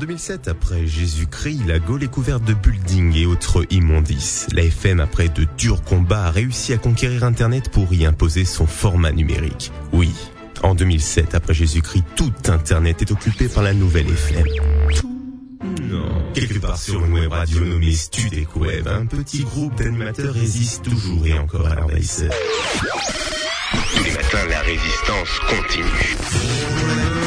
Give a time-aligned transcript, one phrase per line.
[0.00, 4.46] 2007, après Jésus-Christ, la Gaule est couverte de buildings et autres immondices.
[4.52, 8.66] La FM, après de durs combats, a réussi à conquérir Internet pour y imposer son
[8.66, 9.70] format numérique.
[9.92, 10.10] Oui,
[10.62, 14.46] en 2007, après Jésus-Christ, tout Internet est occupé par la nouvelle FM.
[15.82, 16.32] Non.
[16.32, 21.26] Quelque part sur une web radio nommée Studec Web, un petit groupe d'animateurs résiste toujours
[21.26, 22.32] et encore à l'envahisseur.
[23.94, 27.19] Tous les matins, la résistance continue.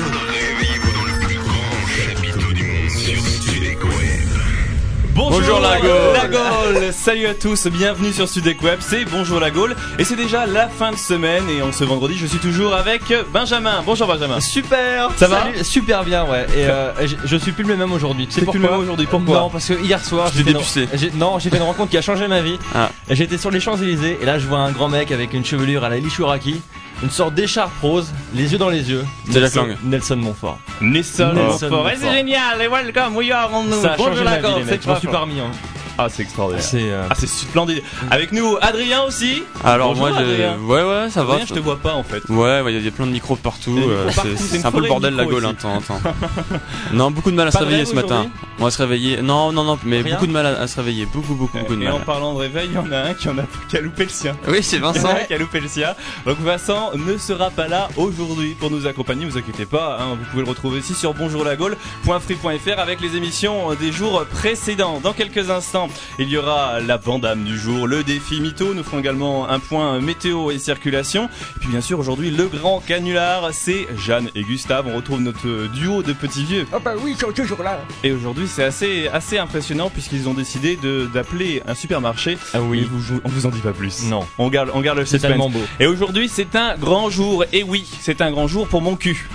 [5.30, 5.90] Bonjour, la Gaule.
[6.14, 10.16] La Gaule Salut à tous, bienvenue sur Studec Web, c'est Bonjour la Gaule et c'est
[10.16, 13.02] déjà la fin de semaine et en ce vendredi je suis toujours avec
[13.32, 13.82] Benjamin.
[13.86, 14.40] Bonjour Benjamin.
[14.42, 16.46] Super Ça va Salut, Super bien, ouais.
[16.56, 18.28] Et euh, je, je suis plus le même aujourd'hui.
[18.28, 20.42] Tu sais T'es plus pourquoi le même aujourd'hui, pourquoi Non, parce que hier soir, j'ai
[20.42, 22.58] une- Non, j'ai fait une rencontre qui a changé ma vie.
[22.76, 22.90] Ah.
[23.10, 25.90] J'étais sur les Champs-Élysées et là, je vois un grand mec avec une chevelure à
[25.90, 26.62] la Lichouraki,
[27.04, 29.06] une sorte d'écharpe rose, les yeux dans les yeux.
[29.26, 29.78] C'est Jack Nelson- Lang.
[29.84, 30.58] Nelson Montfort.
[30.82, 31.70] Nelson Nelson Montfort.
[31.70, 31.90] Montfort.
[31.90, 34.64] Et c'est génial et welcome, we are on Ça a Bonjour changé la vie, les
[34.64, 34.82] mecs.
[34.84, 35.40] Je m'en suis remis.
[35.40, 35.52] hein.
[35.98, 36.64] Ah c'est extraordinaire.
[36.64, 36.90] C'est.
[36.90, 37.84] euh, Ah c'est splendide.
[38.10, 39.44] Avec nous Adrien aussi.
[39.64, 40.18] Alors Bonjour, moi.
[40.18, 40.58] Adrien.
[40.58, 41.34] ouais, ouais, ça va.
[41.34, 42.24] Adrien je te vois pas en fait.
[42.30, 43.78] Ouais, il y a- il y a plein de micros partout.
[43.78, 45.68] Euh, c'est, un peu le bordel la Gaule, hein, ici.
[45.68, 46.02] de temps
[46.94, 48.28] non, beaucoup de mal à se réveiller ce matin.
[48.60, 49.22] On va se réveiller.
[49.22, 51.06] Non, non, non, mais Rien beaucoup de mal à, à se réveiller.
[51.06, 52.06] Beaucoup, beaucoup, beaucoup de Et en mal.
[52.06, 54.10] parlant de réveil, il y en a un qui, en a, qui a loupé le
[54.10, 54.36] sien.
[54.48, 55.10] Oui, c'est Il y en a Vincent.
[55.10, 55.94] un qui a loupé le sien.
[56.26, 59.26] Donc Vincent ne sera pas là aujourd'hui pour nous accompagner.
[59.26, 63.92] Vous inquiétez pas, hein, vous pouvez le retrouver aussi sur bonjourlagaule.free.fr avec les émissions des
[63.92, 65.00] jours précédents.
[65.04, 65.83] Dans quelques instants,
[66.20, 68.74] il y aura la vandame du jour, le défi mytho.
[68.74, 71.26] Nous ferons également un point météo et circulation.
[71.56, 74.88] Et puis bien sûr aujourd'hui le grand canular, c'est Jeanne et Gustave.
[74.88, 76.66] On retrouve notre duo de petits vieux.
[76.74, 77.80] Ah bah oui, ils sont toujours là.
[78.04, 82.38] Et aujourd'hui c'est assez assez impressionnant puisqu'ils ont décidé de d'appeler un supermarché.
[82.54, 82.88] Ah oui.
[82.90, 84.04] vous, on vous en dit pas plus.
[84.06, 84.26] Non.
[84.38, 85.30] On garde on garde le C'est suspense.
[85.32, 85.62] tellement beau.
[85.80, 87.46] Et aujourd'hui, c'est un grand jour.
[87.54, 89.28] Et oui, c'est un grand jour pour mon cul.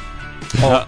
[0.62, 0.86] Ah.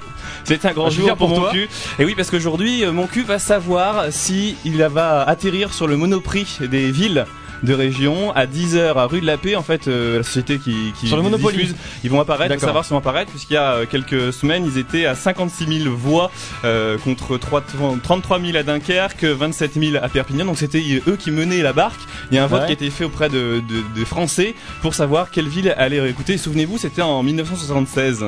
[0.61, 1.51] C'est un grand Ah, jour pour, pour mon toi.
[1.53, 1.69] cul.
[1.99, 5.97] Et oui, parce qu'aujourd'hui, euh, mon cul va savoir si il va atterrir sur le
[5.97, 7.25] monoprix des villes
[7.63, 10.95] de région à 10h à rue de la Paix en fait euh, la société qui,
[10.99, 11.59] qui Sur le Monopoly.
[11.59, 14.79] diffuse, ils vont apparaître savoir s'ils vont apparaître puisqu'il y a euh, quelques semaines ils
[14.79, 16.31] étaient à 56 000 voix
[16.65, 17.63] euh, contre 3
[18.03, 22.01] 33 000 à Dunkerque 27 000 à Perpignan donc c'était eux qui menaient la barque
[22.31, 22.65] il y a un vote Ouais.
[22.69, 26.39] qui a été fait auprès de, de- des Français pour savoir quelle ville allait écouter
[26.39, 28.25] souvenez-vous c'était en 1976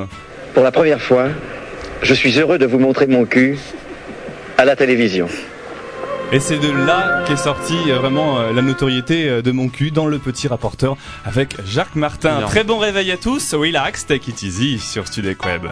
[0.53, 1.29] Pour la première fois,
[2.03, 3.57] je suis heureux de vous montrer mon cul
[4.57, 5.27] à la télévision.
[6.31, 9.91] Et c'est de là qu'est sortie euh, vraiment euh, la notoriété euh, de mon cul
[9.91, 12.39] dans le petit rapporteur avec Jacques Martin.
[12.39, 12.47] Bien.
[12.47, 13.53] Très bon réveil à tous.
[13.53, 15.67] Relax, take it easy sur Studek Web.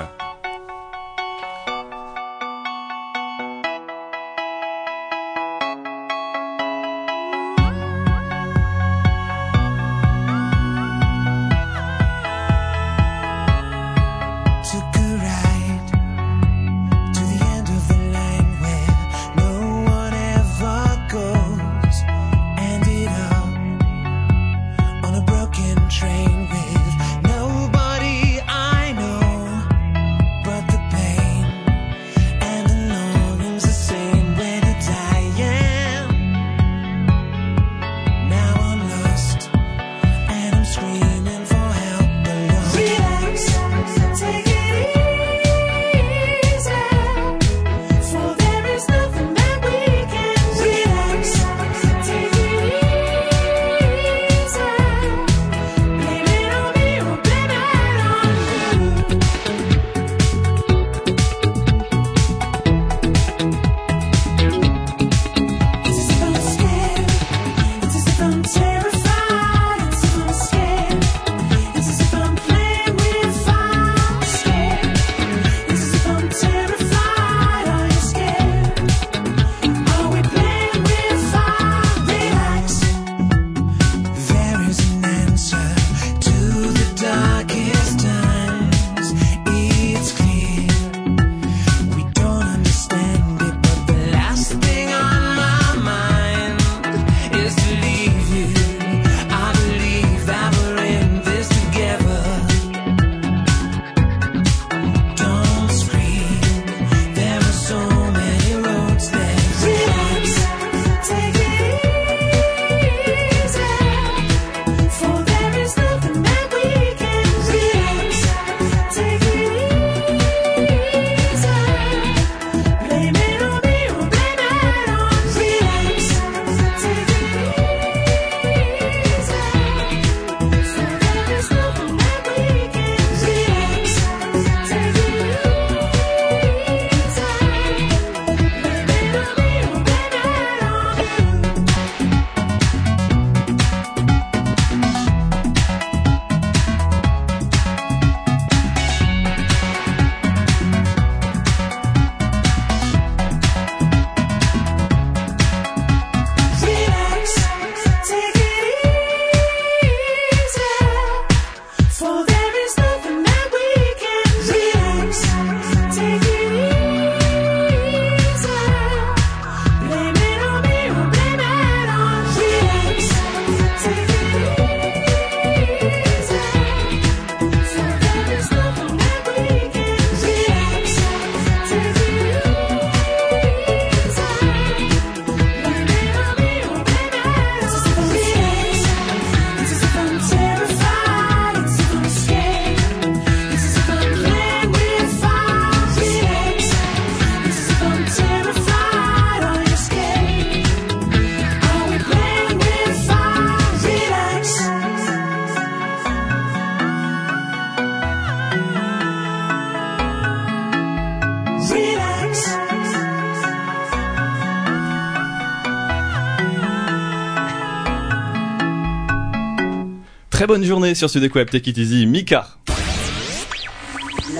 [220.41, 222.47] Très bonne journée sur Sud Web Take It Easy, Mika.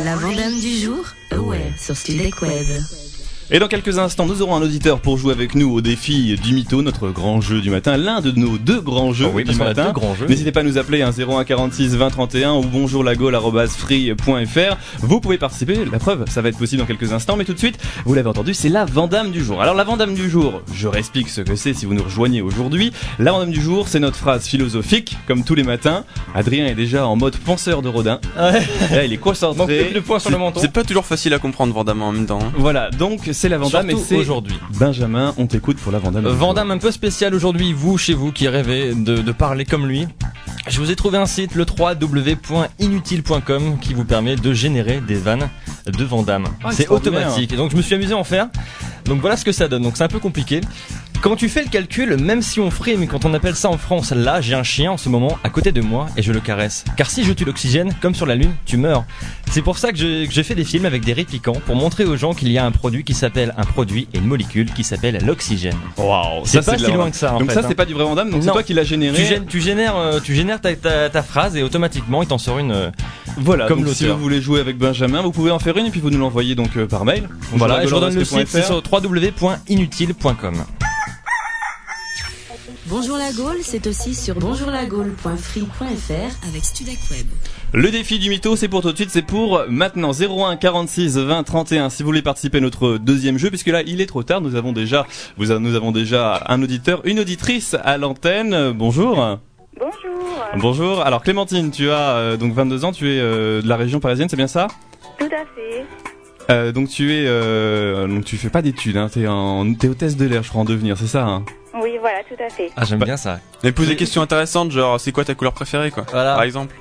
[0.04, 2.66] La Vandame du jour, Aware sur Studek Web.
[3.54, 6.54] Et dans quelques instants, nous aurons un auditeur pour jouer avec nous au défi du
[6.54, 9.56] mytho, notre grand jeu du matin, l'un de nos deux grands jeux Ah oui, du
[9.56, 9.92] matin.
[10.30, 14.78] N'hésitez pas à nous appeler un 01 46 20 31 ou bonjourlagole@free.fr.
[15.00, 17.60] Vous pouvez participer, la preuve, ça va être possible dans quelques instants, mais tout de
[17.60, 19.62] suite, vous l'avez entendu, c'est la Vandame du jour.
[19.62, 22.94] Alors la Vandame du jour, je réexplique ce que c'est si vous nous rejoignez aujourd'hui.
[23.20, 26.06] La Vandame du jour, c'est notre phrase philosophique, comme tous les matins.
[26.34, 28.22] Adrien est déjà en mode penseur de Rodin.
[28.38, 28.62] Ouais.
[28.96, 29.90] Là, il est concentré.
[29.94, 30.62] le point sur le menton.
[30.62, 32.40] C'est pas toujours facile à comprendre Vandame en même temps.
[32.42, 32.54] hein.
[32.56, 34.54] Voilà, donc c'est la Vandame et c'est aujourd'hui.
[34.80, 36.28] Benjamin, on t'écoute pour la Vandame.
[36.28, 40.08] Vandame un peu spécial aujourd'hui, vous chez vous qui rêvez de, de parler comme lui.
[40.70, 45.50] Je vous ai trouvé un site, le www.inutile.com, qui vous permet de générer des vannes
[45.88, 46.46] de Vandame.
[46.64, 47.54] Ah, c'est automatique.
[47.54, 48.48] Et donc je me suis amusé à en faire.
[49.06, 49.84] Donc voilà ce que ça donne.
[49.84, 50.62] Donc c'est un peu compliqué.
[51.22, 54.12] Quand tu fais le calcul, même si on frime, quand on appelle ça en France,
[54.12, 56.84] là j'ai un chien en ce moment à côté de moi et je le caresse.
[56.98, 59.04] Car si je tue l'oxygène, comme sur la Lune, tu meurs.
[59.52, 62.06] C'est pour ça que je, que je fais des films avec des répliquants pour montrer
[62.06, 64.84] aux gens qu'il y a un produit qui s'appelle un produit et une molécule qui
[64.84, 65.78] s'appelle l'oxygène.
[65.98, 67.54] Waouh, C'est pas si loin que ça en Donc fait.
[67.56, 67.74] ça, c'est hein.
[67.76, 69.16] pas du vrai Vandame, donc c'est toi qui l'as généré.
[69.16, 72.38] Tu, gênes- tu génères, euh, tu génères ta, ta- ta phrase et automatiquement il t'en
[72.38, 72.72] sort une.
[72.72, 72.90] euh,
[73.38, 74.18] Voilà, Comme donc si l'auteur.
[74.18, 76.56] vous voulez jouer avec Benjamin, vous pouvez en faire une et puis vous nous l'envoyez
[76.56, 77.30] donc euh, par mail.
[77.54, 80.56] voilà, et je redonne le site, c'est sur www.inutile.com.
[82.88, 87.28] Bonjour la Gaule, c'est aussi sur bonjourlagaule.free.fr avec Studek Web.
[87.74, 91.44] Le défi du mytho, c'est pour tout de suite, c'est pour maintenant 01 46 20
[91.44, 91.90] 31.
[91.90, 94.56] Si vous voulez participer à notre deuxième jeu, puisque là il est trop tard, nous
[94.56, 95.08] avons déjà,
[95.38, 98.54] vous nous avons déjà un auditeur, une auditrice à l'antenne.
[98.54, 99.40] Euh, Bonjour.
[99.82, 100.24] Bonjour,
[100.58, 101.02] Bonjour.
[101.02, 104.30] Alors Clémentine, tu as euh, donc 22 ans, tu es euh, de la région parisienne,
[104.30, 104.68] c'est bien ça?
[105.18, 105.86] Tout à fait.
[106.52, 110.18] euh, Donc tu es, euh, donc tu fais pas d'études, hein, t'es en, t'es hôtesse
[110.18, 111.44] de l'air, je crois en devenir, c'est ça hein?
[111.82, 112.70] Oui, voilà, tout à fait.
[112.78, 113.40] Ah, j'aime Bah, bien ça.
[113.64, 116.06] Mais pose des questions intéressantes, genre c'est quoi ta couleur préférée quoi?
[116.12, 116.36] Voilà.
[116.36, 116.76] Par exemple.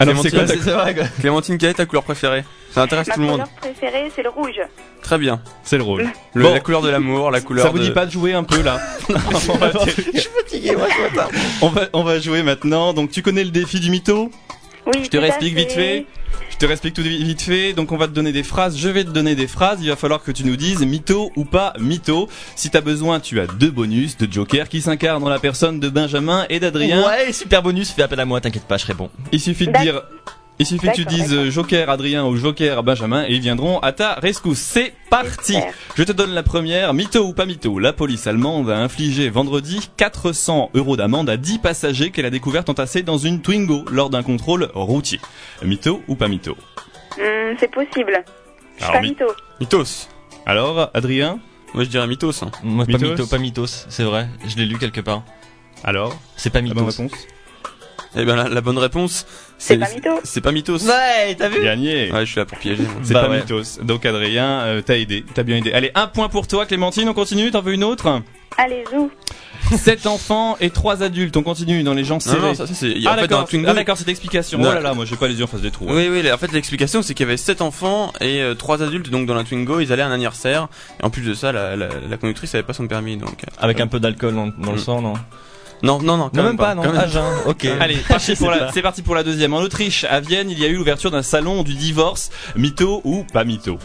[0.00, 0.64] Alors c'est quoi Clémentine, ta...
[0.64, 1.04] c'est vrai quoi.
[1.20, 2.42] Clémentine, quelle est ta couleur préférée
[2.72, 3.40] Ça intéresse Ma tout le monde.
[3.42, 4.60] couleur préférée, c'est le rouge.
[5.02, 5.40] Très bien.
[5.62, 5.84] C'est le.
[6.34, 6.52] Le- Bon.
[6.54, 7.84] La couleur de l'amour, la couleur Ça vous de...
[7.84, 11.28] dit pas de jouer un peu là on, va, fatigué, moi, ce matin.
[11.62, 12.92] on va on va jouer maintenant.
[12.94, 14.30] Donc tu connais le défi du mytho?
[14.86, 16.06] Oui, Je te réexplique vite fait.
[16.50, 17.72] Je te réexplique tout vi- vite fait.
[17.72, 18.76] Donc on va te donner des phrases.
[18.76, 19.78] Je vais te donner des phrases.
[19.82, 22.28] Il va falloir que tu nous dises mytho ou pas mytho.
[22.56, 25.88] Si t'as besoin, tu as deux bonus de Joker qui s'incarnent dans la personne de
[25.88, 27.06] Benjamin et d'Adrien.
[27.06, 29.10] Ouais, super bonus, fais appel à moi, t'inquiète pas, je réponds.
[29.32, 30.02] Il suffit de dire.
[30.60, 34.14] Il suffit que tu dises Joker Adrien ou Joker Benjamin et ils viendront à ta
[34.14, 34.58] rescousse.
[34.58, 35.56] C'est parti.
[35.96, 36.92] Je te donne la première.
[36.92, 41.60] Mytho ou pas mytho La police allemande a infligé vendredi 400 euros d'amende à 10
[41.60, 45.18] passagers qu'elle a découvert entassés dans une Twingo lors d'un contrôle routier.
[45.62, 46.54] Mytho ou pas mytho?
[47.16, 48.22] Hmm, c'est possible.
[48.78, 49.26] Je suis pas mytho.
[49.60, 50.08] Mythos.
[50.44, 51.38] Alors, Adrien?
[51.72, 52.42] Moi je dirais mythos.
[52.42, 52.50] hein.
[52.62, 53.10] Moi, pas Mythos?
[53.12, 55.22] mytho, pas mythos, c'est vrai, je l'ai lu quelque part.
[55.84, 56.14] Alors?
[56.36, 57.02] C'est pas La bonne mythos.
[57.02, 57.26] réponse
[58.16, 59.24] Eh ben la, la bonne réponse,
[59.58, 60.10] C'est pas mytho.
[60.24, 60.78] C'est pas mythos.
[60.84, 62.82] Ouais, t'as vu Gagné Ouais, je suis là pour piéger.
[62.82, 62.92] moi.
[63.04, 63.38] C'est Bah pas ouais.
[63.40, 63.78] mythos.
[63.82, 65.72] Donc Adrien, euh, t'as aidé, t'as bien aidé.
[65.72, 68.20] Allez, un point pour toi Clémentine, on continue, t'en veux une autre
[68.58, 69.10] Allez, zou.
[69.76, 72.40] 7 enfants et 3 adultes, on continue dans les gens Non, serrés.
[72.40, 72.90] non, ça, ça, c'est.
[72.90, 74.58] il y a- ah d'accord, ah, d'accord, cette explication.
[74.58, 74.70] Non.
[74.70, 75.86] Oh là là, moi j'ai pas les yeux en face des trous.
[75.88, 75.92] hein.
[75.94, 79.26] Oui, oui, en fait, l'explication, c'est qu'il y avait 7 enfants et 3 adultes, donc
[79.26, 80.66] dans la Twingo, ils allaient à un anniversaire.
[81.00, 83.44] Et en plus de ça, la, la, la conductrice avait pas son permis, donc.
[83.44, 84.80] euh, Avec un peu d'alcool dans, dans le Mm.
[84.80, 85.14] sang, non?
[85.82, 86.82] Non, non, non, quand Non, même pas, non.
[86.82, 87.66] quand même Ah, ok.
[87.80, 89.54] Allez, parti pour la- c'est parti pour la deuxième.
[89.54, 92.30] En Autriche, à Vienne, il y a eu l'ouverture d'un salon du divorce.
[92.56, 93.78] Mytho ou pas mytho?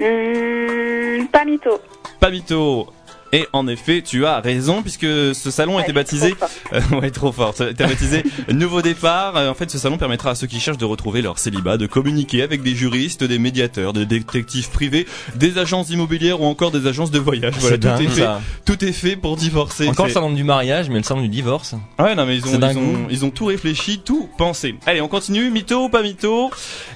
[0.00, 1.80] Hmm, pas mytho.
[2.20, 2.88] Pas mytho.
[3.32, 6.46] Et en effet, tu as raison, puisque ce salon Ouais, était je suis baptisé trop.
[6.72, 7.54] Euh, ouais, trop fort.
[7.54, 9.36] Ça a été baptisé Nouveau départ.
[9.36, 11.86] Euh, En fait, ce salon permettra à ceux qui cherchent de retrouver leur célibat de
[11.86, 16.86] communiquer avec des juristes, des médiateurs, des détectives privés, des agences immobilières ou encore des
[16.86, 17.54] agences de voyage.
[17.58, 18.20] Voilà, tout dingue, est fait.
[18.22, 18.40] ça.
[18.64, 19.88] Tout est fait pour divorcer.
[19.88, 21.74] Encore le salon du mariage, mais le salon du divorce.
[21.98, 24.74] Ouais, non, mais ils ont, ils ont, ils ont tout réfléchi, tout pensé.
[24.86, 25.50] Allez, on continue.
[25.50, 26.50] Mytho ou pas mytho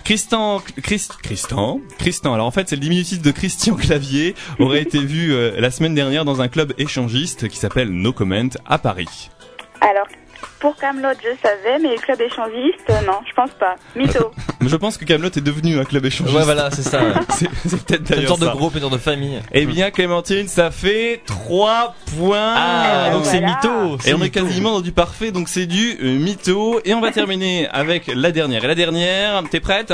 [0.05, 2.35] Christian, Christ, Christian, Christian.
[2.35, 5.95] Alors en fait, c'est le diminutif de Christian Clavier aurait été vu euh, la semaine
[5.95, 9.31] dernière dans un club échangiste qui s'appelle No Comment à Paris.
[9.81, 10.07] Alors,
[10.61, 13.75] pour Camelot, je savais, mais le club échangiste, euh, non, je pense pas.
[13.97, 14.31] Mytho.
[14.61, 16.37] Mais je pense que Camelot est devenu un club échangiste.
[16.37, 17.01] Ouais, voilà, c'est ça.
[17.31, 19.41] C'est c'est peut-être C'est une d'ailleurs sorte de groupe, une sorte de famille.
[19.53, 22.55] Eh bien, Clémentine, ça fait 3 points.
[22.57, 23.99] Ah, donc c'est mytho.
[24.07, 26.81] Et on est quasiment dans du parfait, donc c'est du mytho.
[26.85, 28.65] Et on va terminer avec la dernière.
[28.65, 29.93] Et la dernière, t'es prête?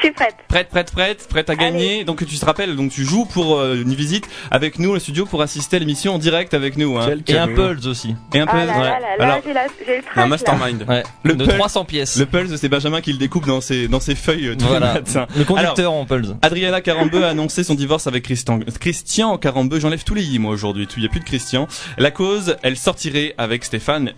[0.00, 0.34] Je suis prête.
[0.48, 2.04] Prête, prête, prête, prête à gagner.
[2.04, 5.26] Donc tu te rappelles, donc tu joues pour euh, une visite avec nous au studio
[5.26, 6.96] pour assister à l'émission en direct avec nous.
[6.98, 7.08] Hein.
[7.26, 8.14] Et un Pulse aussi.
[8.32, 8.66] Et un Ah puzzle.
[8.66, 10.84] là là là là, Alors, j'ai la- j'ai le Un mastermind.
[10.88, 11.02] Ouais.
[11.24, 11.56] Le de Pulse.
[11.58, 12.16] 300 pièces.
[12.16, 14.70] le puzzle, c'est Benjamin qui le découpe dans ses dans ses feuilles euh, tous les
[14.70, 14.94] Voilà.
[14.94, 15.26] matins.
[15.36, 16.34] Le conducteur en Pulse.
[16.42, 19.80] Adriana Carambeu a annoncé son divorce avec Christian, Christian Carambeu.
[19.80, 20.86] J'enlève tous les i moi aujourd'hui.
[20.96, 21.66] Il n'y a plus de Christian.
[21.98, 24.12] La cause, elle sortirait avec Stéphane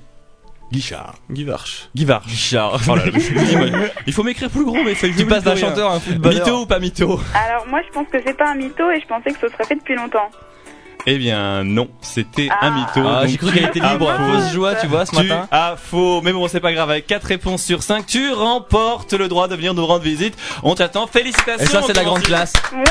[0.73, 1.15] Guichard.
[1.31, 1.89] Guivarch.
[1.97, 2.23] Guivard.
[2.27, 2.81] Guichard.
[2.89, 5.07] Oh là là, je me dis, moi, il faut m'écrire plus gros, mais il faut
[5.09, 6.45] Tu passes d'un chanteur à un footballeur.
[6.47, 7.21] Mytho ou pas mytho?
[7.35, 9.65] Alors moi je pense que c'est pas un mytho et je pensais que ce serait
[9.65, 10.31] fait depuis longtemps.
[11.07, 12.67] Eh bien non, c'était Ah.
[12.67, 13.09] un mytho.
[13.09, 14.11] Ah, j'ai cru qu'elle était libre.
[14.11, 14.55] as Fausse faux.
[14.55, 15.49] joie, tu vois, ce Tu matin.
[15.51, 16.91] as faux, mais bon, c'est pas grave.
[16.91, 20.37] Avec 4 réponses sur 5, tu remportes le droit de venir nous rendre visite.
[20.63, 21.07] On t'attend.
[21.07, 21.65] Félicitations.
[21.65, 22.53] Et ça, c'est la grande classe.
[22.75, 22.85] Ouais,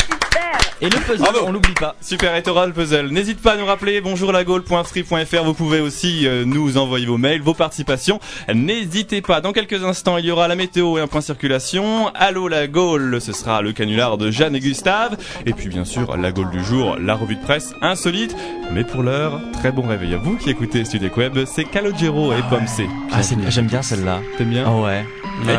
[0.00, 0.59] super.
[0.82, 1.38] Et le puzzle, Bravo.
[1.46, 1.94] on l'oublie pas.
[2.00, 3.08] Super, et t'auras le puzzle.
[3.10, 5.44] N'hésite pas à nous rappeler bonjour lagaule.free.fr.
[5.44, 8.18] Vous pouvez aussi euh, nous envoyer vos mails, vos participations.
[8.54, 9.42] N'hésitez pas.
[9.42, 12.08] Dans quelques instants, il y aura la météo et un point circulation.
[12.14, 15.18] Allô la Gaule, ce sera le canular de Jeanne et Gustave.
[15.44, 18.34] Et puis bien sûr, la Gaule du jour, la revue de presse insolite.
[18.72, 21.38] Mais pour l'heure, très bon réveil à vous qui écoutez Studio Web.
[21.44, 22.86] C'est Calogero et Pomme C.
[23.12, 24.20] Ah, c'est- j'aime bien celle-là.
[24.38, 24.64] T'aimes bien?
[24.66, 25.04] Ah ouais.
[25.46, 25.58] Ouais.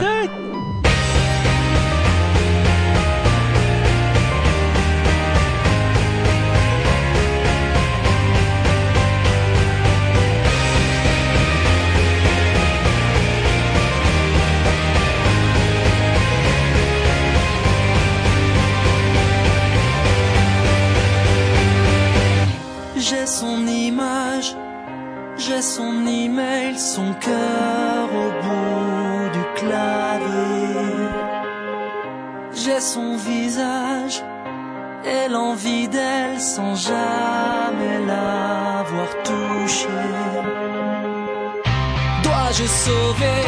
[35.31, 39.87] Et l'envie d'elle sans jamais l'avoir touchée.
[42.23, 43.41] Dois-je sauver?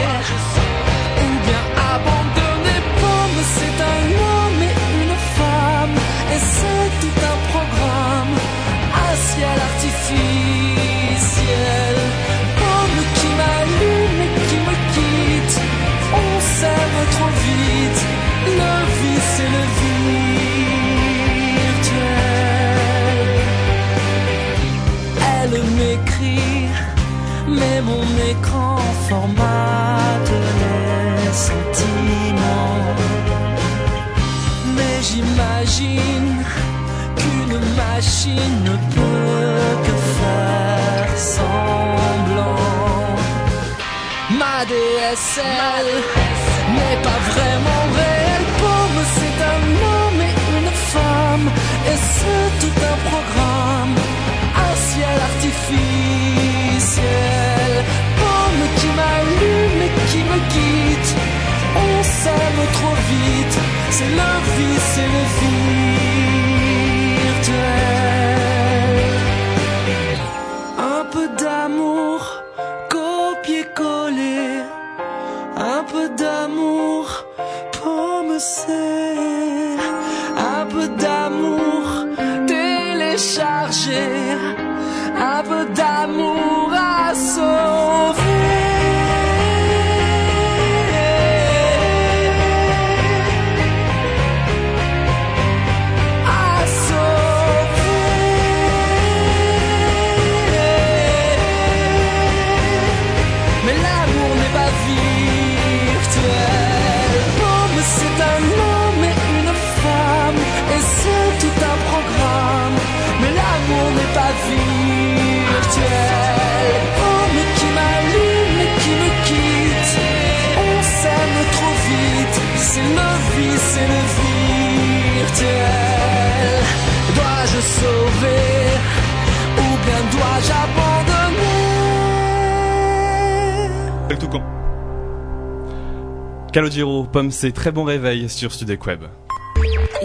[136.54, 139.06] Calogero, Pomme C, très bon réveil sur Studek Web.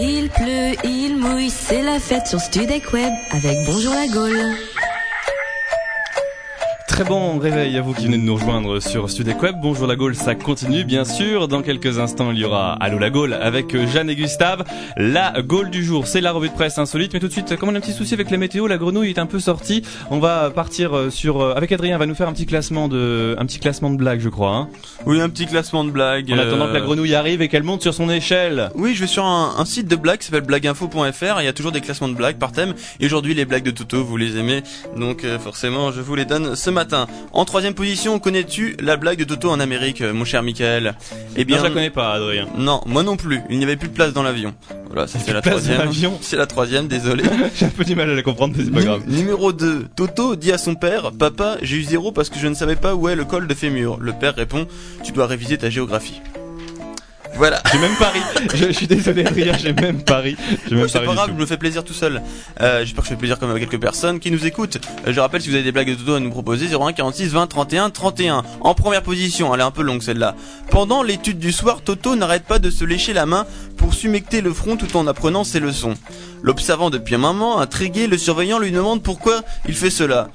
[0.01, 4.55] Il pleut, il mouille, c'est la fête sur Studek Web avec Bonjour la Gaule.
[6.99, 9.55] Très bon réveil à vous qui venez de nous rejoindre sur Studek Web.
[9.63, 11.47] Bonjour la Gaule, ça continue bien sûr.
[11.47, 14.65] Dans quelques instants, il y aura Allô la Gaule avec euh, Jeanne et Gustave.
[14.97, 17.13] La Gaule du jour, c'est la revue de presse insolite.
[17.15, 19.11] Mais tout de suite, comme on a un petit souci avec la météo, la grenouille
[19.11, 19.83] est un peu sortie.
[20.11, 22.89] On va partir euh, sur euh, avec Adrien, on va nous faire un petit classement
[22.89, 24.57] de un petit classement de blagues, je crois.
[24.57, 24.69] Hein.
[25.07, 26.33] Oui, un petit classement de blagues.
[26.33, 28.71] En attendant que la grenouille arrive et qu'elle monte sur son échelle.
[28.75, 31.41] Oui, je vais sur un, un site de blagues qui s'appelle blagueinfo.fr.
[31.41, 32.75] Il y a toujours des classements de blagues par thème.
[32.99, 34.65] Et aujourd'hui, les blagues de Toto, vous les aimez.
[34.97, 36.88] Donc, euh, forcément, je vous les donne ce matin.
[36.89, 37.07] Matin.
[37.33, 40.95] En troisième position, connais-tu la blague de Toto en Amérique, mon cher Michael
[41.37, 42.47] Eh Bien, je la connais pas, Adrien.
[42.57, 43.41] non, moi non plus.
[43.51, 44.55] Il n'y avait plus de place dans l'avion.
[44.87, 45.79] Voilà, ça c'est la troisième.
[45.79, 47.25] l'avion C'est la troisième, désolé.
[47.55, 49.03] J'ai un peu du mal à la comprendre, mais c'est pas grave.
[49.07, 49.87] Num- Numéro 2.
[49.97, 52.95] Toto dit à son père, Papa, j'ai eu zéro parce que je ne savais pas
[52.95, 53.99] où est le col de fémur.
[54.01, 54.67] Le père répond,
[55.05, 56.21] Tu dois réviser ta géographie.
[57.39, 57.63] Voilà.
[57.73, 58.21] J'ai même pas ri.
[58.55, 60.37] Je, je suis désolé, Adrien, j'ai même pas ri.
[60.69, 61.35] J'ai même c'est pas du grave, tout.
[61.37, 62.21] je me fais plaisir tout seul.
[62.61, 64.79] Euh, J'espère que je fais plaisir comme à quelques personnes qui nous écoutent.
[65.07, 67.29] Euh, je rappelle si vous avez des blagues de Toto à nous proposer 01 46
[67.29, 68.43] 20 31 31.
[68.61, 70.35] En première position, elle est un peu longue celle-là.
[70.71, 74.53] Pendant l'étude du soir, Toto n'arrête pas de se lécher la main pour s'humecter le
[74.53, 75.95] front tout en apprenant ses leçons.
[76.43, 80.29] L'observant depuis un moment, intrigué, le surveillant lui demande pourquoi il fait cela.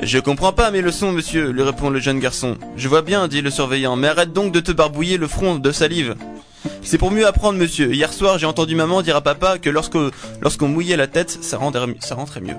[0.00, 2.56] Je comprends pas mes leçons, monsieur, lui répond le jeune garçon.
[2.76, 5.72] Je vois bien, dit le surveillant, mais arrête donc de te barbouiller le front de
[5.72, 6.14] salive.
[6.82, 7.92] C'est pour mieux apprendre, monsieur.
[7.92, 9.96] Hier soir, j'ai entendu maman dire à papa que lorsque
[10.40, 12.56] lorsqu'on mouillait la tête, ça, rendrait- ça rentrait mieux.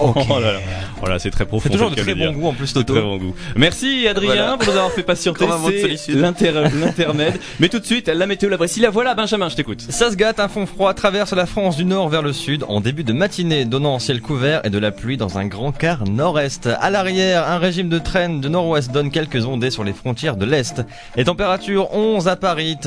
[0.00, 0.58] Oh là là,
[1.02, 1.68] oh là, c'est très profond.
[1.68, 2.32] C'est toujours de très bon dire.
[2.32, 2.94] goût en plus, Toto.
[2.94, 3.34] Très bon goût.
[3.54, 4.56] Merci Adrien Voilà.
[4.56, 5.44] pour nous avoir fait patienter.
[5.44, 5.56] Un
[5.96, 6.10] C'est
[6.80, 7.34] l'intermède.
[7.60, 8.80] Mais tout de suite, la météo la voici.
[8.80, 9.80] La voilà, Benjamin, je t'écoute.
[9.88, 12.80] Ça se gâte, un fond froid traverse la France du nord vers le sud en
[12.80, 16.04] début de matinée, donnant en ciel couvert et de la pluie dans un grand quart
[16.08, 16.66] nord-est.
[16.80, 20.44] À l'arrière, un régime de traîne de nord-ouest donne quelques ondées sur les frontières de
[20.44, 20.82] l'est.
[21.16, 22.78] Les températures 11 à Paris,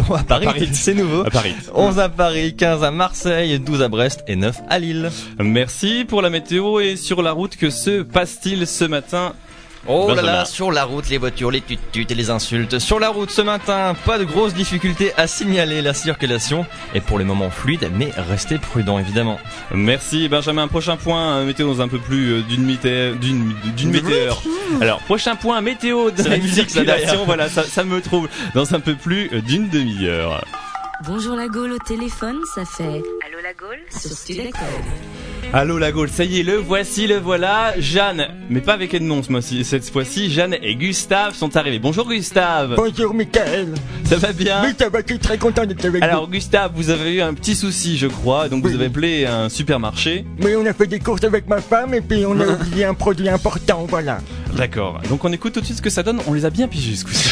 [0.00, 0.68] à Paris, Paris.
[0.72, 1.26] c'est nouveau.
[1.26, 1.54] À Paris.
[1.74, 5.10] 11 à Paris, 15 à Marseille, 12 à Brest et 9 à Lille.
[5.38, 9.34] Merci pour la météo et sur la route, que se passe-t-il ce matin
[9.88, 12.78] Oh là là, sur la route, les voitures, les tut et les insultes.
[12.78, 15.82] Sur la route ce matin, pas de grosses difficultés à signaler.
[15.82, 19.40] La circulation est pour le moment fluide, mais restez prudent évidemment.
[19.74, 20.68] Merci Benjamin.
[20.68, 24.32] Prochain point euh, météo dans un peu plus euh, d'une météo d'une d'une météo.
[24.80, 27.24] Alors prochain point météo de la musique, circulation.
[27.24, 30.44] Voilà, ça, ça me trouve dans un peu plus euh, d'une demi-heure.
[31.04, 33.80] Bonjour la Gaule au téléphone, ça fait Allô la Gaule?
[33.90, 34.12] Sur
[35.54, 37.74] Allô la Gaule, ça y est, le voici, le voilà.
[37.78, 41.78] Jeanne, mais pas avec Edmond ce cette fois-ci, Jeanne et Gustave sont arrivés.
[41.78, 42.76] Bonjour Gustave.
[42.76, 43.74] Bonjour Michael.
[44.04, 46.88] Ça va bien Oui, ça va, je suis très content d'être avec Alors Gustave, vous
[46.88, 50.24] avez eu un petit souci, je crois, donc vous avez appelé un supermarché.
[50.42, 52.94] Oui, on a fait des courses avec ma femme et puis on a oublié un
[52.94, 54.20] produit important, voilà.
[54.56, 55.02] D'accord.
[55.10, 56.20] Donc on écoute tout de suite ce que ça donne.
[56.26, 57.28] On les a bien pigés ce coup-ci.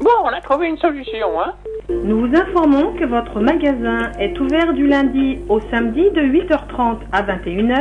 [0.00, 1.52] Bon, on a trouvé une solution, hein.
[1.90, 7.22] Nous vous informons que votre magasin est ouvert du lundi au samedi de 8h30 à
[7.22, 7.74] 21h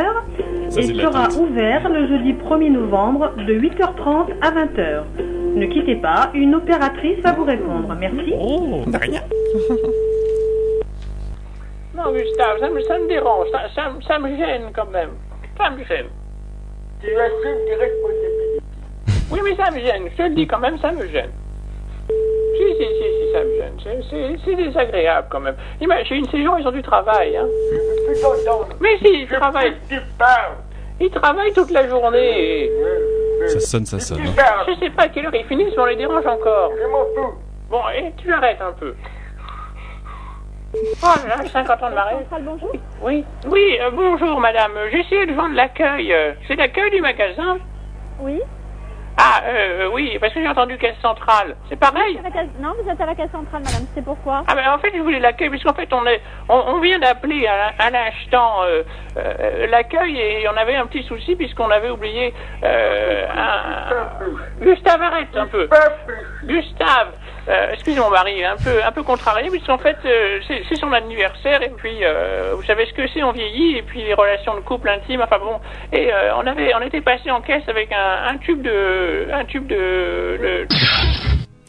[0.70, 1.38] Ça, et c'est de la sera tente.
[1.38, 5.04] ouvert le jeudi 1er novembre de 8h30 à 20h.
[5.56, 7.96] Ne quittez pas, une opératrice va vous répondre.
[8.00, 8.34] Merci.
[8.38, 9.22] Oh, Rien.
[11.96, 15.10] Non, Gustave, ça me, ça me dérange, ça, ça, me- ça me gêne quand même.
[15.58, 16.06] Ça me gêne.
[17.02, 18.62] Tu assumes tes responsabilités.
[19.32, 21.32] Oui, mais ça me gêne, je te le dis quand même, ça me gêne.
[22.58, 24.38] Si, si, si, si, ça me gêne.
[24.46, 25.56] C'est- désagréable quand même.
[25.82, 27.48] Imagine, ces gens, ils ont du travail, hein.
[28.82, 29.76] Mais si, ils travaillent.
[29.90, 30.56] Tu parles.
[31.00, 32.66] Ils travaillent toute la journée.
[32.66, 32.72] et
[33.48, 34.20] Ça sonne, ça sonne.
[34.20, 34.66] Hein.
[34.68, 36.72] Je sais pas à quelle heure ils finissent, mais on les dérange encore.
[36.78, 37.34] Je m'en fous.
[37.70, 38.94] Bon, et tu arrêtes un peu.
[40.74, 42.26] Oh là là, 50 ans de mariage.
[42.42, 42.72] bonjour.
[43.02, 44.72] Oui, oui, euh, bonjour madame.
[44.92, 46.14] Essayé de joindre l'accueil.
[46.48, 47.58] C'est l'accueil du magasin
[48.20, 48.40] Oui.
[49.22, 51.58] Ah, euh, oui, parce que j'ai entendu caisse centrale.
[51.68, 52.20] C'est pareil
[52.62, 53.86] Non, vous êtes à la case centrale, madame?
[53.94, 54.44] C'est pourquoi?
[54.48, 57.00] Ah ben en fait je voulais l'accueil parce qu'en fait on est on, on vient
[57.00, 58.84] d'appeler à, à l'instant euh,
[59.18, 64.64] euh, l'accueil et on avait un petit souci puisqu'on avait oublié euh, un...
[64.64, 65.68] Gustave arrête un peu.
[66.46, 67.10] Gustave
[67.50, 71.62] euh, excusez mon mari un peu un peu contrarié puisqu'en fait euh, c'est son anniversaire
[71.64, 74.60] et puis euh, vous savez ce que c'est on vieillit et puis les relations de
[74.62, 75.60] couple intimes enfin bon.
[75.92, 80.68] Et on avait on était passé en caisse avec un, tube de un tube de-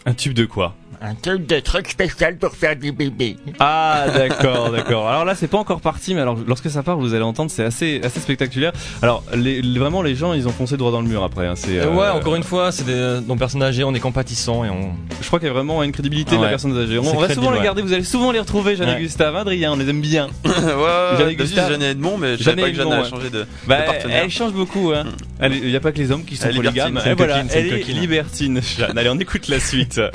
[0.07, 0.75] Un tube de quoi?
[1.03, 3.37] Un truc de truc spécial pour faire des bébés.
[3.59, 5.09] Ah d'accord, d'accord.
[5.09, 7.65] Alors là c'est pas encore parti, mais alors lorsque ça part, vous allez entendre, c'est
[7.65, 8.73] assez, assez spectaculaire.
[9.01, 11.47] Alors les, les- vraiment les gens, ils ont foncé droit dans le mur après.
[11.47, 11.55] hein.
[11.57, 14.63] C'est, Euh, euh, ouais, encore une fois, c'est des donc personnes âgées, on est compatissants
[14.65, 14.91] et on.
[15.23, 16.45] Je crois qu'il y a vraiment une crédibilité de Ouais.
[16.45, 16.99] la personne âgée.
[16.99, 17.65] On va souvent les ouais.
[17.65, 19.01] garder, vous allez souvent les retrouver, Jeanne et Ouais.
[19.01, 20.27] Gustave, Adrien, on les aime bien.
[20.45, 21.71] ouais, Jeanne et Gustave.
[21.71, 23.47] Jeanne et Edmond, mais je Jeanne savais pas et que Jeanne Edmond, a changé de,
[23.67, 24.21] Bah, de partenaire.
[24.25, 24.93] elle change beaucoup.
[24.95, 25.05] Hein.
[25.43, 26.99] Il n'y a pas que les hommes qui sont Elle est polygames.
[27.07, 27.09] Et
[27.55, 28.99] elle est libertine, Jeanne.
[28.99, 29.99] Allez, on écoute la suite.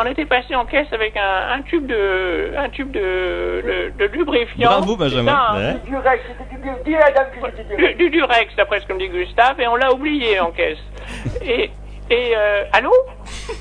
[0.00, 4.04] On était passé en caisse avec un, un tube de un tube de, de, de
[4.12, 4.70] lubrifiant?
[4.70, 5.32] Bravo, Benjamin.
[5.32, 5.56] Ça, hein?
[5.74, 5.74] Ouais.
[5.86, 8.80] Du reste, du- du- dis à la dame que c'était du Du, du Durex, d'après
[8.80, 10.78] ce que me dit Gustave, et on l'a oublié en caisse.
[11.42, 11.70] Et
[12.10, 12.92] et euh, allô?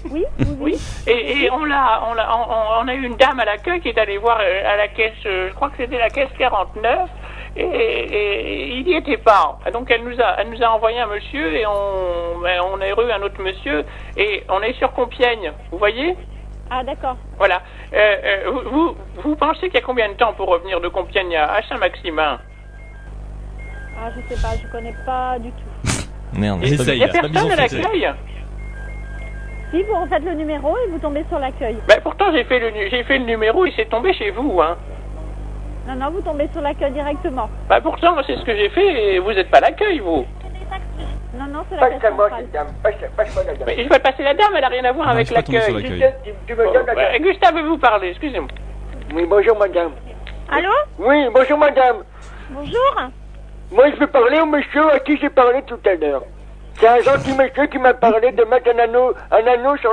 [0.09, 0.25] Oui,
[0.59, 0.75] Oui.
[1.07, 3.89] Et, et on l'a on l'a on, on a eu une dame à l'accueil qui
[3.89, 7.09] est allée voir euh, à la caisse, euh, je crois que c'était la caisse 49.
[7.55, 9.59] Et, et il n'y était pas.
[9.73, 12.87] Donc elle nous a, elle nous a envoyé un monsieur et on, ben, on a
[12.87, 13.83] eu un autre monsieur
[14.15, 15.51] et on est sur Compiègne.
[15.71, 16.15] Vous voyez?
[16.69, 17.17] Ah, d'accord.
[17.37, 17.61] Voilà.
[17.93, 21.35] Euh, euh, vous, vous, pensez qu'il y a combien de temps pour revenir de Compiègne
[21.35, 22.39] à Saint-Maximin?
[23.99, 26.07] Ah, je sais pas, je connais pas du tout.
[26.33, 28.09] Merde, Il c'est pas- y a personne à l'accueil?
[29.71, 31.77] Si vous refaites le numéro et vous tombez sur l'accueil.
[31.87, 34.75] Ben pourtant j'ai fait le j'ai fait le numéro et c'est tombé chez vous hein.
[35.87, 37.49] Non, non, vous tombez sur l'accueil directement.
[37.67, 40.25] Bah pourtant c'est ce que j'ai fait et vous êtes pas à l'accueil vous.
[41.33, 42.45] Non, non, c'est l'accueil central.
[43.65, 45.35] Mais je vais passer la dame, elle a rien à voir Non, avec je suis
[45.35, 45.99] pas tombé sur l'accueil.
[45.99, 46.13] l'accueil.
[46.23, 47.21] Tu- tu me donnes la dame.
[47.21, 48.49] Gustave veut vous parler, excusez-moi.
[49.13, 49.91] Oui, bonjour madame.
[50.51, 52.03] Allô Oui, bonjour madame.
[52.51, 52.95] Bonjour
[53.71, 56.23] Moi je veux parler au monsieur à qui j'ai parlé tout à l'heure.
[56.75, 59.91] C'est un gentil monsieur qui m'a parlé de mettre un anneau, un anneau sur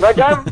[0.00, 0.44] Madame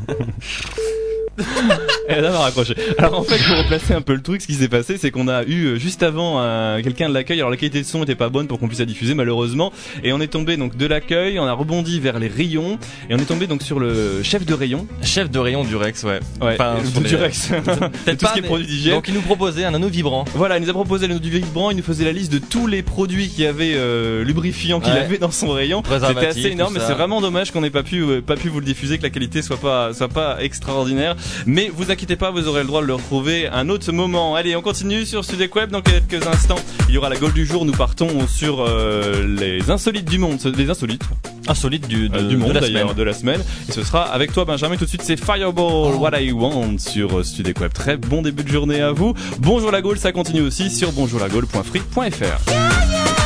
[2.08, 2.74] Elle a raccroché.
[2.98, 5.26] Alors en fait, pour replacer un peu le truc, ce qui s'est passé, c'est qu'on
[5.28, 7.38] a eu euh, juste avant euh, quelqu'un de l'accueil.
[7.38, 9.72] Alors la qualité de son était pas bonne pour qu'on puisse la diffuser malheureusement,
[10.04, 13.18] et on est tombé donc de l'accueil, on a rebondi vers les rayons, et on
[13.18, 14.86] est tombé donc sur le chef de rayon.
[15.02, 16.20] Chef de rayon du Rex, ouais.
[16.42, 17.48] Ouais, Enfin, sur du Rex.
[18.04, 18.94] Peut-être tout ce qui est mais- produit d'hygiène.
[18.96, 20.24] Donc il nous proposait un anneau vibrant.
[20.34, 22.66] Voilà, il nous a proposé le du vibrant, il nous faisait la liste de tous
[22.66, 24.98] les produits qui avaient euh, lubrifiant qu'il Ouais.
[25.00, 25.78] avait dans son rayon.
[25.78, 26.88] C'était Préservatif, assez énorme, tout mais ça.
[26.88, 29.10] c'est vraiment dommage qu'on n'ait pas pu euh, pas pu vous le diffuser, que la
[29.10, 31.16] qualité soit pas soit pas extraordinaire.
[31.46, 34.34] Mais vous inquiétez pas, vous aurez le droit de le retrouver un autre moment.
[34.36, 36.56] Allez, on continue sur Sudec Web dans quelques instants.
[36.88, 37.64] Il y aura la Gaule du jour.
[37.64, 41.02] Nous partons sur euh, les insolites du monde, les insolites
[41.48, 42.96] insolites du, de, Euh, du monde de la d'ailleurs, semaine.
[42.96, 43.40] de la semaine.
[43.68, 44.76] Et ce sera avec toi Benjamin.
[44.76, 47.72] Tout de suite, c'est Fireball, What I Want sur euh, Sudec Web.
[47.72, 49.14] Très bon début de journée à vous.
[49.38, 52.50] Bonjour la Gaule, ça continue aussi sur bonjourlagaule.free.fr.
[52.52, 53.19] Ladies,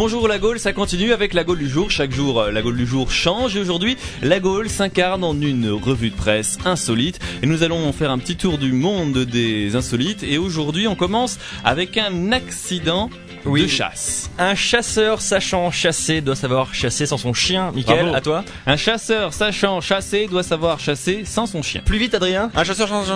[0.00, 1.90] bonjour la Gaule, ça continue avec la Gaule du jour.
[1.90, 3.54] Chaque jour, euh, la Gaule du jour change.
[3.54, 7.18] Et aujourd'hui, la Gaule s'incarne en une revue de presse insolite.
[7.42, 10.22] Et nous allons faire un petit tour du monde des insolites.
[10.22, 13.10] Et aujourd'hui, on commence avec un accident
[13.44, 14.19] de chasse.
[14.42, 17.72] Un chasseur sachant chasser doit savoir chasser sans son chien.
[17.74, 18.16] Michael, Bravo.
[18.16, 18.44] à toi.
[18.66, 21.82] Un chasseur sachant chasser doit savoir chasser sans son chien.
[21.84, 22.50] Plus vite, Adrien.
[22.54, 23.06] Un chasseur change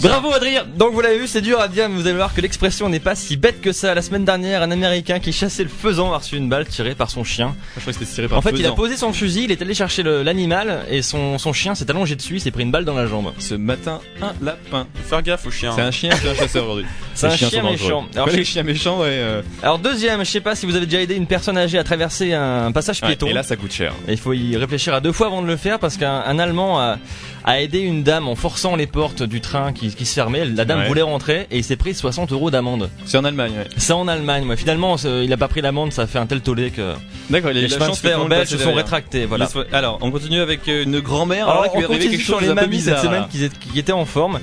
[0.00, 2.40] Bravo Adrien Donc vous l'avez vu, c'est dur à dire, mais vous allez voir que
[2.40, 3.94] l'expression n'est pas si bête que ça.
[3.94, 7.10] La semaine dernière, un Américain qui chassait le faisan a reçu une balle tirée par
[7.10, 7.54] son chien.
[7.76, 9.60] Je crois que c'était tiré par En fait, il a posé son fusil, il est
[9.60, 12.86] allé chercher l'animal et son, son chien s'est allongé dessus, il s'est pris une balle
[12.86, 13.30] dans la jambe.
[13.38, 14.86] Ce matin, un lapin.
[14.94, 15.72] Faut faire gaffe aux chiens.
[15.76, 16.86] C'est un chien, c'est un chasseur aujourd'hui.
[17.14, 18.06] C'est un chien méchant.
[18.14, 19.08] Alors, les chiens méchants, ouais.
[19.10, 21.82] euh, Alors deuxième, je sais pas si vous avez déjà aidé une personne âgée à
[21.84, 23.26] traverser un passage ouais, piéton.
[23.26, 23.92] et là, ça coûte cher.
[24.06, 26.38] Et il faut y réfléchir à deux fois avant de le faire parce qu'un un
[26.38, 26.98] Allemand a,
[27.44, 30.44] a aidé une dame en forçant les portes du train qui, qui se fermaient.
[30.44, 30.88] La dame Ouais.
[30.88, 32.90] voulait rentrer et il s'est pris 60 euros d'amende.
[33.06, 33.68] C'est en Allemagne, ouais.
[33.76, 34.46] C'est en Allemagne.
[34.46, 34.56] ouais.
[34.56, 36.94] Finalement, il a pas pris l'amende, ça a fait un tel tollé que
[37.30, 39.24] D'accord, les la chemins belges se sont rétractés.
[39.26, 39.48] Voilà.
[39.72, 41.48] Alors, on continue avec euh, une grand-mère.
[41.48, 43.56] Alors, Alors, là, qui on continue quelque sur chose les mamies cette semaine qui, étaient-
[43.72, 44.40] qui étaient en forme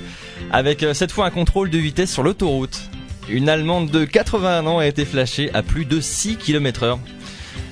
[0.50, 2.80] avec euh, cette fois un contrôle de vitesse sur l'autoroute.
[3.32, 6.98] Une Allemande de 81 ans a été flashée à plus de 6 km heure.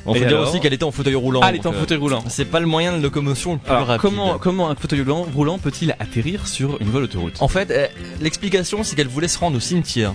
[0.06, 1.40] On peut dire aussi qu'elle était en fauteuil roulant.
[1.42, 2.24] Ah, elle était en euh, fauteuil roulant.
[2.28, 4.00] C'est pas le moyen de locomotion le plus Alors, rapide.
[4.00, 7.34] comment, comment un fauteuil roulant, roulant peut-il atterrir sur une voie d'autoroute?
[7.40, 7.86] En fait, euh,
[8.22, 10.14] l'explication c'est qu'elle voulait se rendre au cimetière.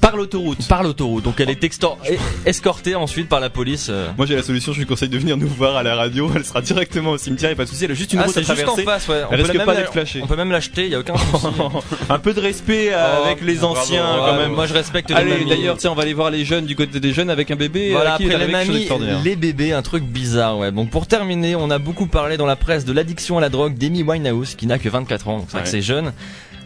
[0.00, 0.66] Par l'autoroute.
[0.66, 1.24] Par l'autoroute.
[1.24, 3.88] Donc elle est extor- et- escortée ensuite par la police.
[3.90, 4.08] euh.
[4.16, 6.44] Moi j'ai la solution, je lui conseille de venir nous voir à la radio, elle
[6.44, 8.42] sera directement au cimetière, a pas de souci, elle a juste une Ah, route à
[8.42, 8.84] c'est juste en traverser.
[8.84, 9.22] face, ouais.
[9.28, 10.20] On Elle peut risque même pas la- d'être flashée.
[10.22, 11.46] On peut même l'acheter, il y a aucun souci.
[12.08, 14.52] un peu de respect euh, Oh, avec les anciens quand même.
[14.52, 15.50] Moi je respecte les Allez, mamies.
[15.50, 17.90] d'ailleurs, tiens, on va aller voir les jeunes du côté des jeunes avec un bébé.
[17.92, 18.88] Voilà, euh, qui est après les mamies,
[19.22, 20.72] les bébés, un truc bizarre, ouais.
[20.72, 23.74] Donc pour terminer, on a beaucoup parlé dans la presse de l'addiction à la drogue
[23.76, 25.70] d'Amy Winehouse, qui n'a que 24 ans, donc c'est vrai que Ouais.
[25.72, 26.12] c'est jeune.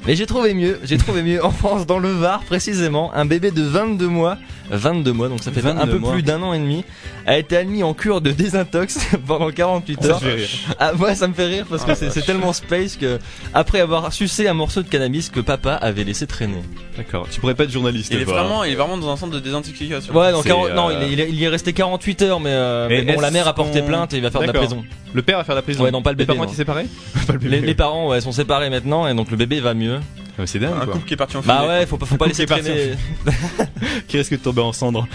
[0.06, 1.42] Mais j'ai trouvé mieux, j'ai trouvé mieux.
[1.42, 4.36] En France, dans le Var précisément, un bébé de 22 mois,
[4.70, 6.12] 22 mois, donc ça fait 22 un peu mois.
[6.12, 6.84] plus d'un an et demi,
[7.26, 10.20] a été admis en cure de désintox pendant 48 Ça heures.
[10.20, 10.48] fait rire.
[10.78, 13.18] Ah ouais, ça me fait rire parce que Ah, c'est tellement space que
[13.52, 16.62] après avoir sucé un morceau de cannabis que papa avait laissé traîner.
[16.96, 18.10] D'accord, tu pourrais pas être journaliste.
[18.12, 18.24] Il est hein.
[18.26, 20.14] vraiment, il est vraiment dans un centre de désintoxication.
[20.14, 22.22] Ouais, donc C'est, 40 non, euh, il, est, il est- il y est resté 48
[22.22, 24.40] heures, mais, euh, mais bon, la mère a porté qu'on- plainte et il va faire
[24.42, 24.84] de la prison.
[25.12, 25.84] Le père va faire la prison.
[25.84, 26.50] Ouais, non, pas le Les bébé, parents non.
[26.50, 26.86] qui séparés
[27.26, 27.60] Pas le bébé.
[27.60, 30.00] Les, les parents ouais, sont séparés maintenant et donc le bébé va mieux.
[30.46, 30.72] C'est dingue.
[30.74, 30.94] Un quoi.
[30.94, 31.68] couple qui est parti en Bah fumée.
[31.68, 32.94] ouais, faut pas, faut pas laisser traîner.
[34.08, 35.06] Qui risque de tomber en cendres.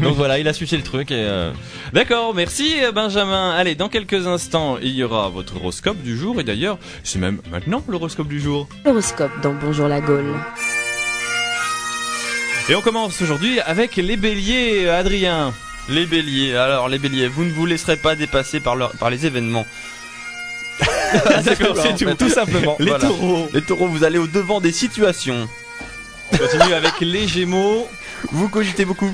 [0.00, 1.52] donc voilà, il a sucé le truc et euh,
[1.92, 3.50] D'accord, merci euh, Benjamin.
[3.50, 7.40] Allez, dans quelques instants, il y aura votre horoscope du jour et d'ailleurs, c'est même
[7.50, 8.68] maintenant l'horoscope du jour.
[8.84, 10.34] L'horoscope dans Bonjour la Gaule.
[12.68, 15.52] Et on commence aujourd'hui avec les béliers, euh, Adrien.
[15.88, 19.26] Les béliers, alors les béliers, vous ne vous laisserez pas dépasser par, leur- par les
[19.26, 19.66] événements.
[21.44, 22.14] D'accord, c'est tout.
[22.14, 22.76] tout simplement.
[22.78, 23.06] Les Voilà.
[23.06, 23.48] taureaux.
[23.52, 25.48] Les taureaux, vous allez au devant des situations.
[26.32, 27.88] On continue avec les gémeaux.
[28.30, 29.12] Vous cogitez beaucoup.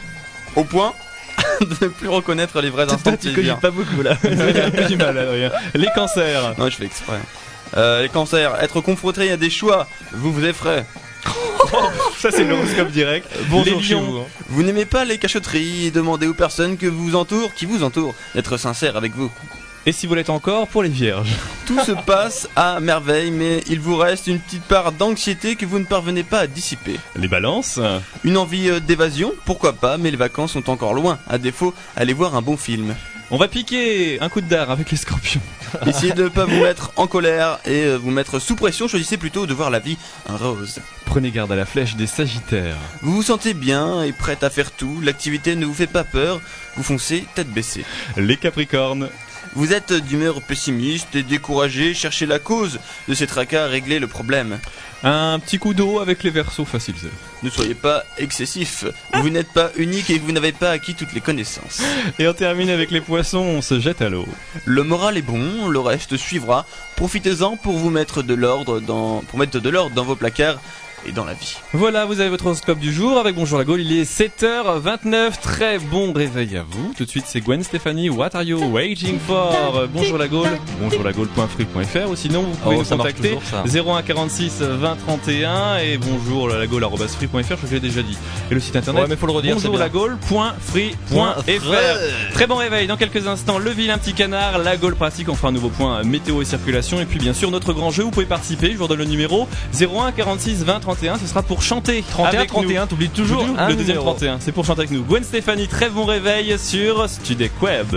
[0.57, 0.93] Au point
[1.61, 4.13] de ne plus reconnaître les vrais instants tu cogites pas beaucoup là.
[4.25, 5.51] Un peu du mal, Adrien.
[5.75, 6.55] Les cancers.
[6.59, 7.19] Non, je fais exprès.
[7.77, 10.85] Euh, les cancers, être confronté à des choix, vous vous effraie.
[12.19, 13.27] Ça, c'est l'horoscope direct.
[13.49, 14.03] Bonjour les chez lions.
[14.03, 14.25] vous, hein.
[14.49, 18.15] Vous n'aimez pas les cachotteries et demandez aux personnes que vous entourent, qui vous entourent,
[18.35, 19.31] d'être sincères avec vous.
[19.89, 21.31] Et si vous l'êtes encore, pour les vierges.
[21.65, 25.79] Tout se passe à merveille, mais il vous reste une petite part d'anxiété que vous
[25.79, 26.99] ne parvenez pas à dissiper.
[27.15, 27.79] Les balances.
[28.25, 31.21] Une envie euh, d'évasion, pourquoi pas, mais les vacances sont encore loin.
[31.29, 32.97] À défaut, allez voir un bon film.
[33.31, 35.41] On va piquer un coup de dard avec les scorpions.
[35.87, 39.19] Essayez de ne pas vous mettre en colère et euh, vous mettre sous pression, choisissez
[39.19, 40.81] plutôt de voir la vie en rose.
[41.05, 42.77] Prenez garde à la flèche des sagittaires.
[43.03, 46.41] Vous vous sentez bien et prête à faire tout, l'activité ne vous fait pas peur,
[46.77, 47.85] vous foncez tête baissée.
[48.17, 49.11] Les capricornes.
[49.57, 54.59] Vous êtes d'humeur pessimiste et découragé, cherchez la cause de ces tracas, réglez le problème.
[55.03, 56.95] Un petit coup d'eau avec les versos facile.
[57.01, 57.07] ça.
[57.43, 61.23] Ne soyez pas excessif, vous n'êtes pas unique et vous n'avez pas acquis toutes les
[61.23, 61.81] connaissances.
[62.19, 64.29] Et on termine avec les poissons, on se jette à l'eau.
[64.67, 66.67] Le moral est bon, le reste suivra.
[66.97, 70.61] Profitez-en pour vous mettre de l'ordre dans, pour mettre de l'ordre dans vos placards
[71.07, 71.57] et dans la vie.
[71.73, 73.81] Voilà, vous avez votre horoscope du jour avec Bonjour la Gaule.
[73.81, 75.41] Il est 7h29.
[75.41, 76.93] Très bon réveil à vous.
[76.97, 78.11] Tout de suite, c'est Gwen Stéphanie.
[78.11, 79.87] What are you waiting for?
[79.93, 80.59] Bonjour la Gaule.
[80.81, 83.63] Bonjour la Gaule.free.fr ou sinon vous pouvez Oh, nous contacter toujours, ça.
[83.65, 87.67] 01 46 20 31 et bonjour la Gaule free.fr.
[87.67, 88.17] Je l'ai déjà dit.
[88.51, 89.03] Et le site internet.
[89.05, 91.43] Ouais, mais faut le redire, Bonjour la Gaule.free.fr.
[92.33, 92.87] Très bon réveil.
[92.87, 95.29] Dans quelques instants, le vilain petit canard, la Gaule pratique.
[95.29, 97.01] On fera un nouveau point euh, météo et circulation.
[97.01, 98.03] Et puis bien sûr notre grand jeu.
[98.03, 98.73] Vous pouvez participer.
[98.73, 100.96] Je vous redonne le numéro 01 46 20 31.
[101.21, 102.63] Ce sera pour chanter 31, avec nous.
[102.63, 104.13] 31, t'oublies toujours un le deuxième numéro.
[104.15, 104.39] 31.
[104.41, 105.03] C'est pour chanter avec nous.
[105.05, 107.95] Gwen Stéphanie, très bon réveil sur Studek Web.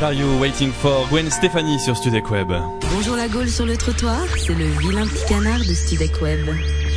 [0.00, 1.06] What are you waiting for?
[1.10, 2.50] Gwen Stéphanie sur Studek Web.
[2.90, 6.48] Bonjour la Gaule sur le trottoir, c'est le vilain petit canard de Studek Web.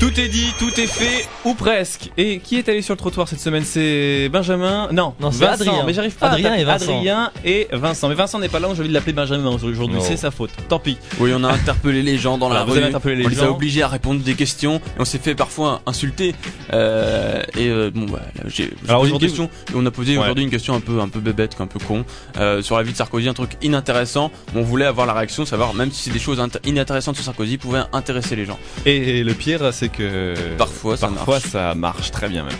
[0.03, 2.09] Tout est dit, tout est fait, ou presque.
[2.17, 5.85] Et qui est allé sur le trottoir cette semaine C'est Benjamin Non, Non, c'est Adrien.
[5.85, 6.27] Mais j'arrive pas.
[6.27, 6.91] Adrien et Vincent.
[6.97, 8.09] Adrien et Vincent.
[8.09, 9.99] Mais Vincent n'est pas là, donc j'ai envie de l'appeler Benjamin aujourd'hui.
[10.01, 10.49] C'est sa faute.
[10.67, 10.97] Tant pis.
[11.21, 12.71] Oui, on a interpellé les gens dans la rue.
[12.71, 15.35] avez interpellé les on les a obligés à répondre des questions et on s'est fait
[15.35, 16.35] parfois insulter.
[16.73, 18.07] Euh, et euh, bon,
[18.47, 19.49] j'ai posé une question.
[19.73, 20.23] on a posé Ouais.
[20.23, 22.03] aujourd'hui une question un peu, un peu bébête, un peu con,
[22.39, 24.31] euh, sur la vie de Sarkozy, un truc inintéressant.
[24.53, 27.57] On voulait avoir la réaction, savoir même si c'est des choses inté- inintéressantes sur Sarkozy,
[27.57, 28.59] pouvaient intéresser les gens.
[28.85, 31.49] Et le pire, c'est que Parfois, ça parfois marche.
[31.49, 32.57] ça marche très bien même.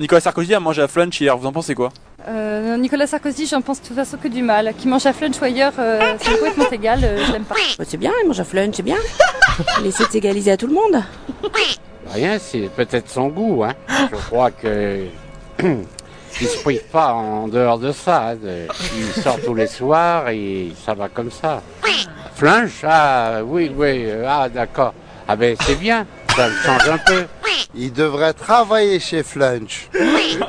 [0.00, 1.90] Nicolas Sarkozy a mangé à flunch hier, vous en pensez quoi?
[2.28, 4.72] Euh, Nicolas Sarkozy, j'en pense de toute façon que du mal.
[4.78, 7.54] Qui mange à flunch ou ailleurs, euh, c'est complètement égal, euh, je l'aime pas.
[7.84, 8.96] c'est bien, il mange à flunch, c'est bien.
[9.80, 11.02] Il essaie de s'égaliser à tout le monde.
[12.12, 13.64] Rien, c'est peut-être son goût.
[13.64, 13.74] Hein.
[14.10, 15.04] Je crois que
[16.40, 18.28] il se prive pas en dehors de ça.
[18.30, 18.66] hein, de-
[18.96, 21.62] Il sort tous les soirs et ça va comme ça.
[22.34, 24.94] Flunch Ah oui, oui, euh, ah d'accord.
[25.26, 26.06] Ah ben c'est bien,
[26.38, 27.24] ça change un peu.
[27.74, 29.88] Il devrait travailler chez Flunch.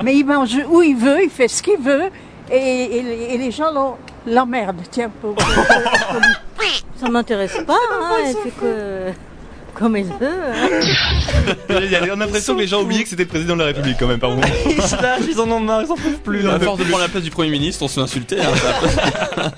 [0.04, 2.10] Mais il mange où il veut, il fait ce qu'il veut,
[2.52, 4.82] et, et les- et les gens l'emmerdent.
[4.92, 5.46] Tiens, pour, pour-.
[7.02, 9.12] Ça m'intéresse pas, hein, elle fait que...
[9.74, 10.28] comme elle veut.
[11.70, 11.70] hein.
[11.70, 11.76] on
[12.14, 14.20] a l'impression que les gens oubliaient que c'était le président de la République quand même
[14.20, 14.42] par moment.
[15.30, 16.48] Ils en ont marre, ils en peuvent plus.
[16.50, 18.38] À force de prendre la place du Premier ministre, on se fait insulter.
[18.42, 18.52] hein,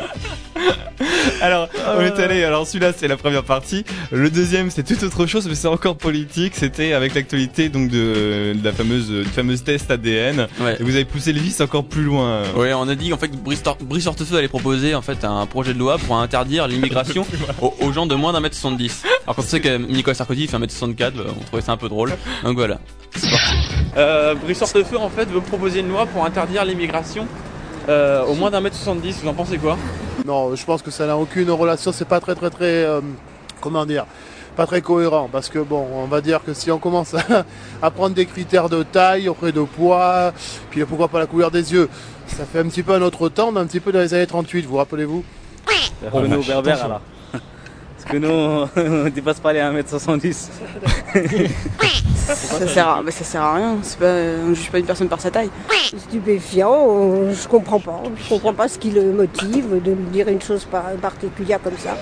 [1.41, 2.43] Alors, on est allé.
[2.43, 3.84] Alors, celui-là, c'est la première partie.
[4.12, 6.53] Le deuxième, c'est tout autre chose, mais c'est encore politique.
[6.55, 10.47] C'était avec l'actualité donc de, de la fameuse, fameuse test ADN.
[10.59, 10.78] Ouais.
[10.80, 12.43] Et vous avez poussé le vice encore plus loin.
[12.55, 15.45] Ouais, on a dit en fait que Brice Brice Hortefeux allait proposer en fait un
[15.45, 17.26] projet de loi pour interdire l'immigration
[17.62, 19.03] aux, aux gens de moins d'un mètre 70.
[19.24, 21.72] Alors quand on sait que Nicolas Sarkozy fait un mètre 64, bah, on trouvait ça
[21.72, 22.14] un peu drôle.
[22.43, 22.80] Donc voilà.
[23.16, 23.55] C'est parti.
[23.97, 27.28] Euh, Brice Hortefeux en fait veut proposer une loi pour interdire l'immigration
[27.92, 29.20] euh, au moins d'un mètre 70.
[29.22, 29.78] Vous en pensez quoi
[30.26, 33.02] Non, je pense que ça n'a aucune relation, c'est pas très très très euh,
[33.60, 34.06] comment dire
[34.56, 37.46] pas très cohérent parce que bon, on va dire que si on commence à,
[37.82, 40.34] à prendre des critères de taille, auprès de poids,
[40.70, 41.88] puis pourquoi pas la couleur des yeux,
[42.28, 44.14] ça fait un petit peu un autre temps, on est un petit peu dans les
[44.14, 45.24] années 38, vous rappelez-vous?
[46.48, 46.89] Berbères attention.
[46.89, 47.02] là.
[48.02, 48.68] Parce que nous,
[49.06, 50.47] on dépasse pas les 1m70.
[52.26, 54.06] Ça sert à, bah, ça sert à rien, pas,
[54.47, 55.49] on juge pas une personne par sa taille.
[55.97, 58.02] Stupéfiant, euh, je comprends pas.
[58.16, 61.78] Je comprends pas ce qui le motive de me dire une chose par- particulière comme
[61.78, 61.97] ça.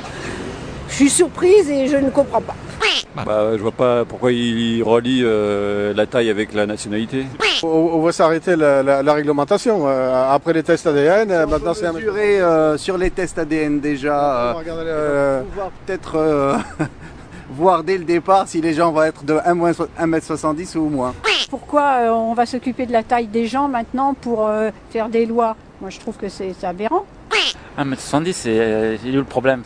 [1.00, 2.56] Je suis surprise et je ne comprends pas.
[3.16, 7.26] Bah, je vois pas pourquoi il relie euh, la taille avec la nationalité.
[7.64, 9.88] On, on va s'arrêter la, la- la réglementation.
[9.88, 14.50] euh, après les tests ADN, euh, maintenant c'est mesurer euh, sur les tests ADN déjà,
[14.50, 15.42] euh, euh,
[15.86, 16.58] peut-être euh,
[17.50, 21.14] voir dès le départ si les gens vont être de 1m70 ou moins.
[21.50, 25.26] Pourquoi euh, on va s'occuper de la taille des gens maintenant pour euh, faire des
[25.26, 25.56] lois?
[25.80, 27.06] Moi, je trouve que c'est c'est aberrant.
[27.78, 29.64] 1m70, c'est il est où le problème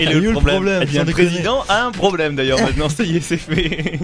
[0.00, 1.90] Et Il y a eu le le problème, problème, eh bien, le président a un
[1.92, 3.98] problème d'ailleurs maintenant, ça y est, c'est fait.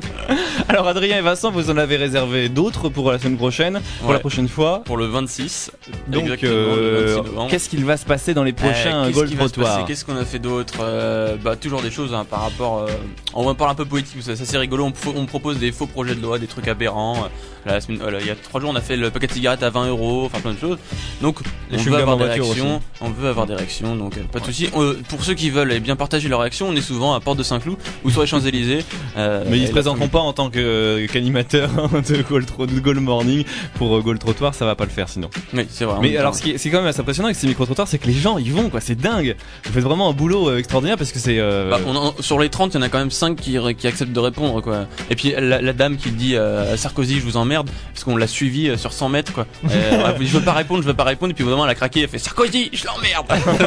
[0.68, 4.14] Alors Adrien et Vincent, vous en avez réservé d'autres pour la semaine prochaine, pour Ouais.
[4.14, 4.82] la prochaine fois.
[4.84, 5.70] Pour le 26.
[6.09, 7.51] Donc, euh, le 26 novembre.
[7.51, 10.16] qu'est-ce qu'il va se passer dans les prochains Euh, va se Trottoir passer Qu'est-ce qu'on
[10.16, 12.78] a fait d'autre Euh, Bah toujours des choses hein, par rapport.
[12.80, 12.86] euh,
[13.34, 14.84] on va parler un peu politique, ça, ça, c'est rigolo.
[14.84, 17.16] On, pro- on propose des faux projets de loi, des trucs aberrants.
[17.16, 17.28] Euh,
[17.66, 19.62] La semaine, euh, il y a trois jours, on a fait le paquet de cigarettes
[19.62, 20.78] à 20 euros, enfin plein de choses.
[21.20, 21.39] Donc
[21.70, 22.81] Les on chewing-gums avoir réactions.
[23.01, 24.68] On veut avoir des réactions, donc euh, pas de souci.
[24.76, 27.43] Euh, pour ceux qui veulent bien partager leurs réactions, on est souvent à Porte de
[27.43, 28.85] Saint-Cloud ou sur les Champs Élysées.
[29.16, 31.70] Mais ils se présenteront pas en tant que, euh, qu'animateur
[32.09, 35.09] de Gold, Tro- de Gold Morning pour euh, Gold Trottoir, ça va pas le faire
[35.09, 35.29] sinon.
[35.53, 35.97] Oui, c'est vrai.
[36.01, 38.07] Mais alors, ce qui est, quand même assez impressionnant avec ces micro trottoirs, c'est que
[38.07, 39.37] les gens ils vont quoi, c'est dingue.
[39.64, 41.39] Vous faites vraiment un boulot euh, extraordinaire parce que c'est.
[41.39, 41.81] euh, Bah,
[42.20, 44.61] sur les 30, il y en a quand même 5 qui, qui acceptent de répondre
[44.61, 44.87] quoi.
[45.11, 48.26] Et puis la, la dame qui dit euh, Sarkozy, je vous emmerde, parce qu'on l'a
[48.26, 49.47] suivi euh, sur 100 mètres quoi.
[49.70, 51.74] Euh, dit, je veux pas répondre, je veux pas répondre, et puis vraiment elle a
[51.74, 53.26] craqué, fait Sarkozy, je l'emmerde.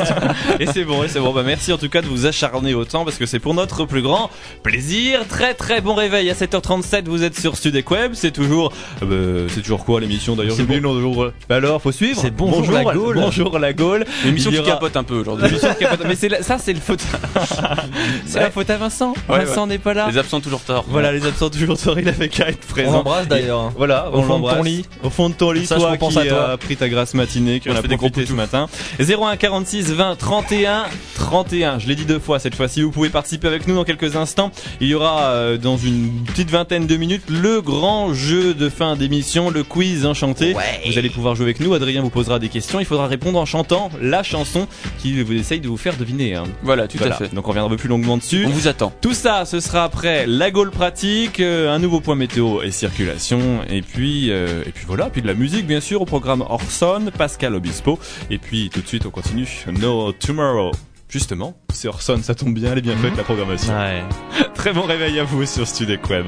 [0.60, 1.34] et c'est bon, et c'est bon.
[1.34, 4.02] Bah merci en tout cas de vous acharner autant parce que c'est pour notre plus
[4.02, 4.30] grand
[4.64, 5.22] plaisir.
[5.28, 7.06] Très très bon réveil à 7h37.
[7.06, 8.12] Vous êtes sur Studek Web.
[8.16, 8.74] C'est toujours,
[9.04, 10.56] euh, bah, c'est toujours quoi l'émission d'ailleurs?
[10.56, 11.28] C'est de jour.
[11.48, 12.20] Bah alors, faut suivre.
[12.20, 13.16] C'est Bonjour la Gaule.
[13.16, 14.06] Bonjour la Gaule.
[14.26, 15.48] L'émission qui capote un peu aujourd'hui.
[16.08, 17.02] Mais c'est la- ça, c'est le faute.
[18.26, 19.14] c'est la faute à Vincent.
[19.30, 19.68] Ouais, Vincent ouais.
[19.70, 20.08] n'est pas là.
[20.12, 20.86] Les absents toujours tort.
[20.88, 22.92] Voilà, les absents toujours tard, il avait qu'à être présent.
[22.94, 23.74] l'embrasse, d'ailleurs, hein.
[23.78, 24.66] Voilà, Au on fond de ton l'embrasse.
[24.66, 24.86] lit.
[25.04, 26.50] Au fond de ton lit, Ça, je toi repense qui à toi.
[26.52, 28.68] as pris ta grasse matinée, qui On en a se fait des gros profité matin.
[29.00, 31.80] 01 46 20 31 31.
[31.80, 32.82] Je l'ai dit deux fois cette fois-ci.
[32.82, 34.52] Vous pouvez participer avec nous dans quelques instants.
[34.80, 38.96] Il y aura euh, dans une petite vingtaine de minutes le grand jeu de fin
[38.96, 40.54] d'émission, le quiz enchanté.
[40.92, 41.74] Vous allez pouvoir jouer avec nous.
[41.74, 42.80] Adrien vous posera des questions.
[42.80, 44.68] Il faudra répondre en chantant la chanson
[45.00, 46.36] qui vous essaye de vous faire deviner.
[46.36, 46.44] hein.
[46.64, 47.34] Voilà, tout à fait.
[47.34, 48.46] Donc on reviendra un peu plus longuement dessus.
[48.48, 48.92] On vous attend.
[49.02, 53.40] Tout ça, ce sera après la Gaule pratique, euh, un nouveau point météo et circulation,
[53.70, 57.10] et puis euh, et puis voilà, puis de la musique bien sûr au programme Orson,
[57.18, 58.00] Pascal Obispo,
[58.30, 59.48] et puis tout de suite, on continue.
[59.68, 60.72] No Tomorrow.
[61.10, 63.74] Justement, c'est Orson, ça tombe bien, elle est bien faite la programmation.
[63.74, 64.02] Ouais.
[64.54, 66.28] Très bon réveil à vous sur Studek Web.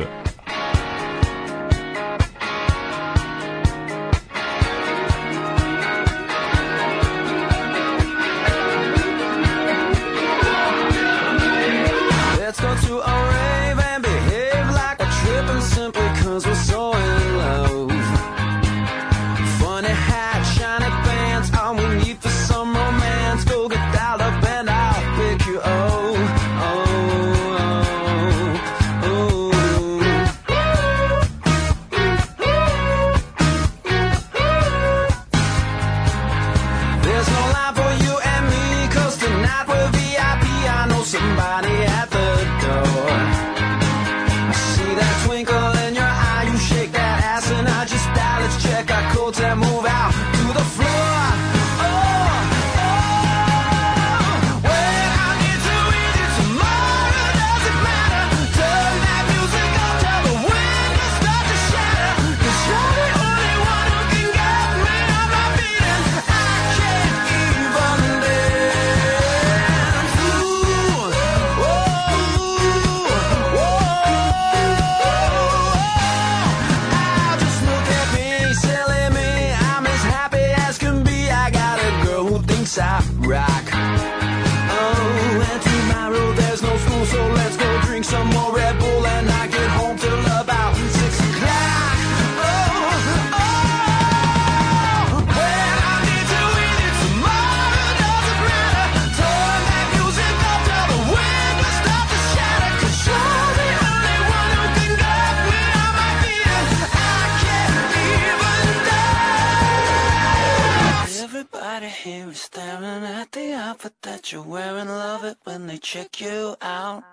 [114.34, 114.88] You're wearing.
[114.88, 117.04] Love it when they check you out.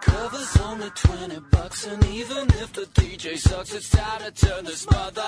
[0.00, 4.90] Covers only 20 bucks, and even if the DJ sucks, it's time to turn this
[4.90, 5.22] mother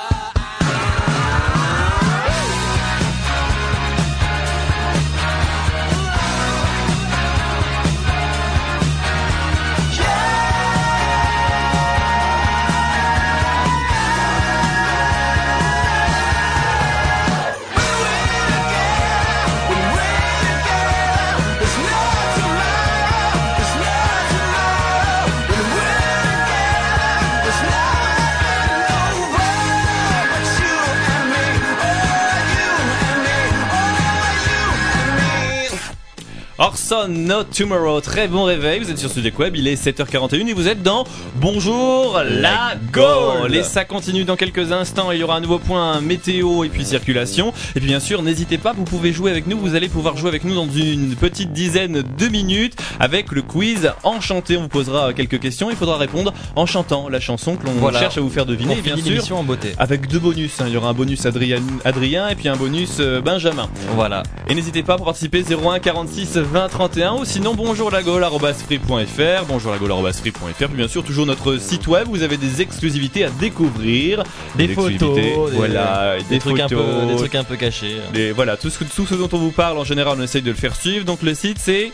[36.59, 40.53] Orson No Tomorrow, très bon réveil, vous êtes sur Studek Web, il est 7h41 et
[40.53, 41.05] vous êtes dans
[41.37, 46.01] Bonjour la Gaule Et ça continue dans quelques instants, il y aura un nouveau point
[46.03, 47.55] météo et puis circulation.
[47.75, 50.29] Et puis bien sûr, n'hésitez pas, vous pouvez jouer avec nous, vous allez pouvoir jouer
[50.29, 54.57] avec nous dans une petite dizaine de minutes avec le quiz Enchanté.
[54.59, 57.99] On vous posera quelques questions, il faudra répondre en chantant la chanson que l'on Voilà.
[57.99, 58.75] cherche à vous faire deviner.
[58.75, 59.73] On Et bien sûr, en beauté.
[59.79, 60.67] avec deux bonus, hein.
[60.69, 63.69] il y aura un bonus Adrien, Adrien et puis un bonus euh, Benjamin.
[63.97, 64.23] Voilà.
[64.49, 69.73] Et n'hésitez pas pour participer 01 46 20 31 ou sinon bonjour la free.fr, bonjour
[69.73, 74.23] la free.fr, puis bien sûr toujours notre site web, vous avez des exclusivités à découvrir,
[74.57, 77.97] Des photos, des- voilà, des trucs un peu- des trucs un peu cachés.
[78.13, 80.51] des- voilà, tout ce, tout ce dont on vous parle en général, on essaye de
[80.51, 81.05] le faire suivre.
[81.05, 81.93] Donc le site c'est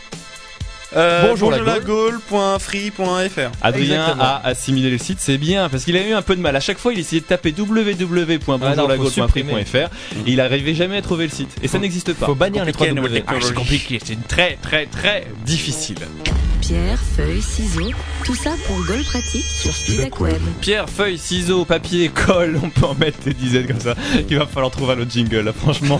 [0.95, 1.57] Euh, Bonjour la.
[3.61, 4.23] Adrien Exactement.
[4.23, 6.55] a assimilé le site, c'est bien parce qu'il a eu un peu de mal.
[6.55, 9.87] À chaque fois, il essayait de taper Ah www.bonjourlagaule.free.fr et
[10.25, 11.55] il arrivait jamais à trouver le site.
[11.61, 12.25] Et ça n'existe pas.
[12.25, 13.23] faut bannir les trois W.
[13.27, 15.97] Ah, c'est compliqué, c'est très très très difficile.
[16.61, 17.91] Pierre, feuille, ciseaux,
[18.25, 20.41] tout ça pour Gol pratique sur Studek Web.
[20.61, 23.95] Pierre, feuille, ciseaux, papier, colle, on peut en mettre des dizaines comme ça.
[24.29, 25.99] Il va falloir trouver un autre jingle, là, franchement.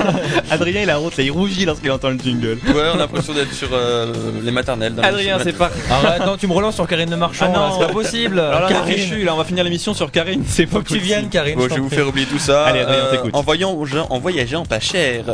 [0.50, 2.58] Adrien, il a honte, là, il rougit lorsqu'il entend le jingle.
[2.66, 4.94] Ouais, on a l'impression d'être sur euh, les maternelles.
[4.94, 5.70] dans Adrien, c'est pas.
[5.90, 8.38] Arrête, non, tu me relances sur Karine Le Marchand, Ah non, c'est pas possible.
[8.40, 8.94] Alors là, Karine.
[8.94, 11.56] Richu, là, on va finir l'émission sur Karine, c'est pas que tu viennes, Karine.
[11.56, 12.64] Bon, je vais vous faire oublier tout ça.
[12.66, 13.30] Allez, Adrien, Euh, t'écoute.
[13.34, 13.70] en, voyant,
[14.10, 15.24] en voyageant pas cher.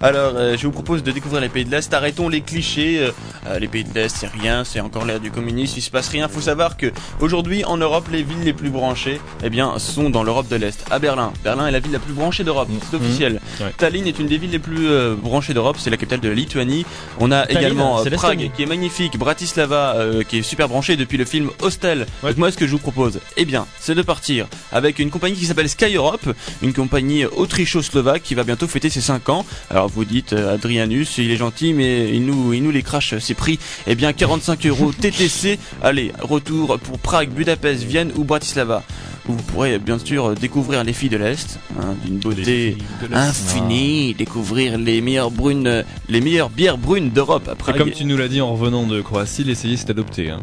[0.00, 1.92] Alors, euh, je vous propose de découvrir les pays de l'Est.
[1.94, 2.98] Arrêtons les clichés.
[3.00, 3.10] Euh,
[3.48, 5.74] euh, les pays de l'Est, c'est rien, c'est encore l'ère du communisme.
[5.78, 6.28] Il se passe rien.
[6.28, 10.22] Faut savoir que aujourd'hui, en Europe, les villes les plus branchées, eh bien, sont dans
[10.22, 10.84] l'Europe de l'Est.
[10.90, 11.32] À Berlin.
[11.44, 12.68] Berlin est la ville la plus branchée d'Europe.
[12.90, 13.34] C'est officiel.
[13.60, 13.64] Mmh.
[13.64, 13.72] Ouais.
[13.76, 15.76] Tallinn est une des villes les plus euh, branchées d'Europe.
[15.78, 16.84] C'est la capitale de la Lituanie.
[17.20, 19.18] On a Tallinn, également euh, c'est Prague, qui est magnifique.
[19.18, 22.06] Bratislava, euh, qui est super branchée depuis le film Hostel.
[22.22, 25.36] Donc moi, ce que je vous propose, eh bien, c'est de partir avec une compagnie
[25.36, 26.28] qui s'appelle Sky Europe,
[26.62, 29.46] une compagnie autricho-slovaque qui va bientôt fêter ses 5 ans.
[29.70, 33.16] Alors vous dites, euh, Adrianus, il est gentil, mais il nous, il nous les crache
[33.18, 33.58] ses prix.
[33.86, 35.58] Eh bien, 45 euros TTC.
[35.82, 38.82] Allez, retour pour Prague, Budapest, Vienne ou Bratislava.
[39.28, 42.76] Où vous pourrez bien sûr découvrir les filles de l'Est, hein, d'une beauté
[43.12, 47.48] infinie, découvrir les meilleures brunes, les meilleures bières brunes d'Europe.
[47.50, 50.30] Après, Et comme tu nous l'as dit en revenant de Croatie, l'essayer c'est adopté.
[50.30, 50.40] Hein.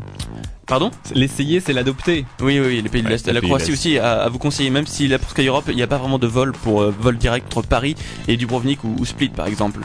[0.65, 2.25] Pardon L'essayer c'est l'adopter.
[2.39, 3.27] Oui, oui, oui, les pays de Ouais, l'Est.
[3.27, 5.81] La Croatie aussi à, à vous conseiller, même si là pour Sky Europe, il n'y
[5.83, 7.95] a pas vraiment de vol pour euh, vol direct entre Paris
[8.27, 9.81] et Dubrovnik ou, ou Split par exemple.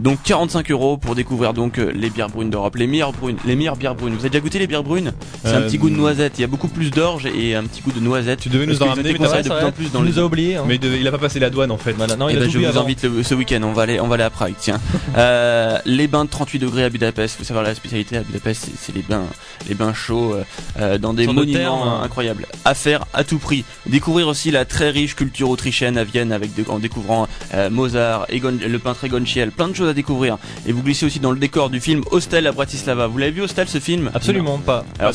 [0.00, 3.56] Donc 45 euros pour découvrir donc euh, les bières brunes d'Europe, les meilleures brunes, les
[3.56, 4.12] meilleures bières brunes.
[4.12, 5.12] Vous avez déjà goûté les bières brunes
[5.44, 6.38] C'est un Euh, petit goût de noisette.
[6.38, 8.40] Il y a beaucoup plus d'orge et un petit goût de noisette.
[8.40, 10.24] Tu devais nous en ramener, t'as de plus en plus dans il les nous a
[10.24, 10.56] oublié.
[10.56, 10.64] hein.
[10.68, 11.92] Mais il, devait- il a pas passé la douane en fait.
[11.92, 12.82] Voilà, non, Eh il a ben, je vous avant.
[12.82, 14.78] invite le- ce week-end, on va aller, on va aller à Prague, tiens.
[15.16, 18.72] Euh, les bains de 38 degrés à Budapest, faut savoir la spécialité à Budapest, c'est-
[18.78, 19.24] c'est les bains,
[19.68, 20.44] les bains chauds euh,
[20.78, 22.00] euh, dans des de monuments terre, hein.
[22.04, 22.46] incroyables.
[22.64, 23.64] À faire à tout prix.
[23.86, 28.26] Découvrir aussi la très riche culture autrichienne à Vienne avec de- en découvrant euh, Mozart,
[28.30, 30.38] Egon, le peintre Egon Schiele, plein de choses à découvrir.
[30.66, 33.06] Et vous glissez aussi dans le décor du film Hostel à Bratislava.
[33.06, 34.10] Vous l'avez vu Hostel ce film?
[34.14, 34.84] Absolument pas.
[34.98, 35.12] alors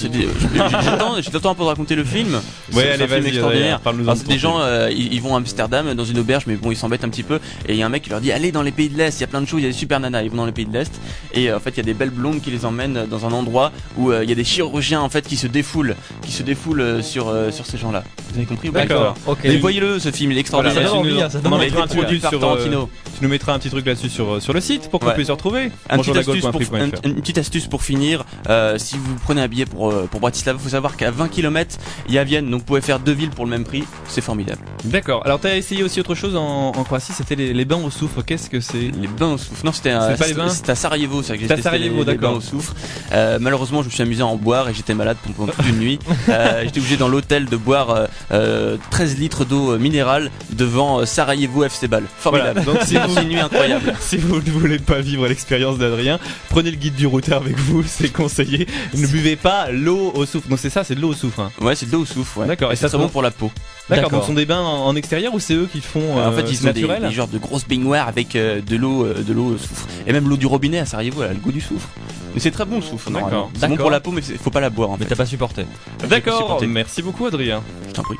[1.39, 2.39] temps pour raconter le film.
[2.73, 3.81] Ouais, allez, un film extraordinaire.
[3.85, 6.77] Alors, des gens, euh, ils, ils vont à Amsterdam dans une auberge, mais bon, ils
[6.77, 7.39] s'embêtent un petit peu.
[7.67, 9.17] Et il y a un mec qui leur dit allez dans les pays de l'Est,
[9.17, 10.23] il y a plein de choses, il y a des super nanas.
[10.23, 10.91] Ils vont dans les pays de l'Est
[11.33, 13.31] et euh, en fait il y a des belles blondes qui les emmènent dans un
[13.31, 16.43] endroit où euh, il y a des chirurgiens en fait qui se défoulent, qui se
[16.43, 18.03] défoulent euh, sur euh, sur ces gens-là.
[18.31, 19.15] Vous avez compris D'accord.
[19.27, 19.39] Ok.
[19.43, 20.83] Mais voyez-le, ce film, il est Voilà, extraordinaire.
[20.83, 21.65] ça donne envie, ça on donne en envie.
[21.65, 22.81] mettra un petit Produit truc par sur Tarantino.
[22.83, 25.07] euh, Tu nous mettras un petit truc là-dessus sur, euh, sur le site pour qu'on
[25.07, 25.13] Ouais.
[25.13, 25.65] puisse se retrouver.
[25.65, 29.15] Un petit Bonjour la astuce pour, un- une petite astuce pour finir, euh, si vous
[29.23, 31.77] prenez un billet pour, pour Bratislava, faut savoir qu'à 20 km,
[32.07, 34.21] il y a Vienne, donc vous pouvez faire deux villes pour le même prix, c'est
[34.21, 34.59] formidable.
[34.85, 35.21] D'accord.
[35.25, 38.23] Alors t'as essayé aussi autre chose en, en Croatie, c'était les, les bains au soufre.
[38.25, 38.91] Qu'est-ce que c'est?
[38.99, 39.63] Les bains au soufre.
[39.63, 40.49] Non, c'était C'est un- pas les bains?
[40.49, 42.31] c'était à Sarajevo, ça que j'ai C'était à testé Sarajevo, les, les d'accord.
[42.31, 42.73] bains au soufre.
[43.11, 45.79] Euh, malheureusement, je me suis amusé à en boire et j'étais malade pendant toute une
[45.79, 45.99] nuit.
[46.29, 50.99] Euh, j'étais obligé dans l'hôtel de boire euh, euh, 13 litres d'eau euh, minérale devant
[50.99, 52.03] euh, Sarajevo FC Ball.
[52.17, 52.61] Formidable.
[52.63, 52.79] Voilà.
[52.79, 53.93] Donc si vous, C'est une nuit incroyable.
[53.99, 56.19] si vous ne voulez pas vivre l'expérience d'Adrien,
[56.49, 58.67] prenez le guide du routeur avec vous, c'est conseillé.
[58.93, 60.47] Ne buvez pas l'eau au soufre.
[60.47, 61.39] Donc c'est ça, c'est de l'eau au soufre.
[61.41, 61.51] hein.
[61.61, 62.37] Ouais, c'est de l'eau au soufre.
[62.37, 62.47] Ouais.
[62.47, 62.71] D'accord.
[62.71, 63.51] Et Et ça c'est très bon pour la peau.
[63.89, 64.11] D'accord.
[64.11, 66.43] Donc ce sont des bains en, extérieur ou c'est eux qui font euh, en fait,
[66.49, 69.33] ils c'est ont des, des genres de grosses baignoires avec euh, de l'eau, euh, de
[69.33, 69.87] l'eau au soufre.
[70.07, 71.89] Et même l'eau du robinet à Sarajevo, elle a le goût du soufre.
[72.33, 73.11] Mais c'est très bon le soufre.
[73.11, 73.51] D'accord.
[73.59, 75.65] C'est bon pour la peau, mais faut pas la boire en Mais t'as pas supporté.
[76.07, 76.61] D'accord.
[76.67, 77.63] Merci beaucoup Adrien.
[77.87, 78.17] Je t'en prie.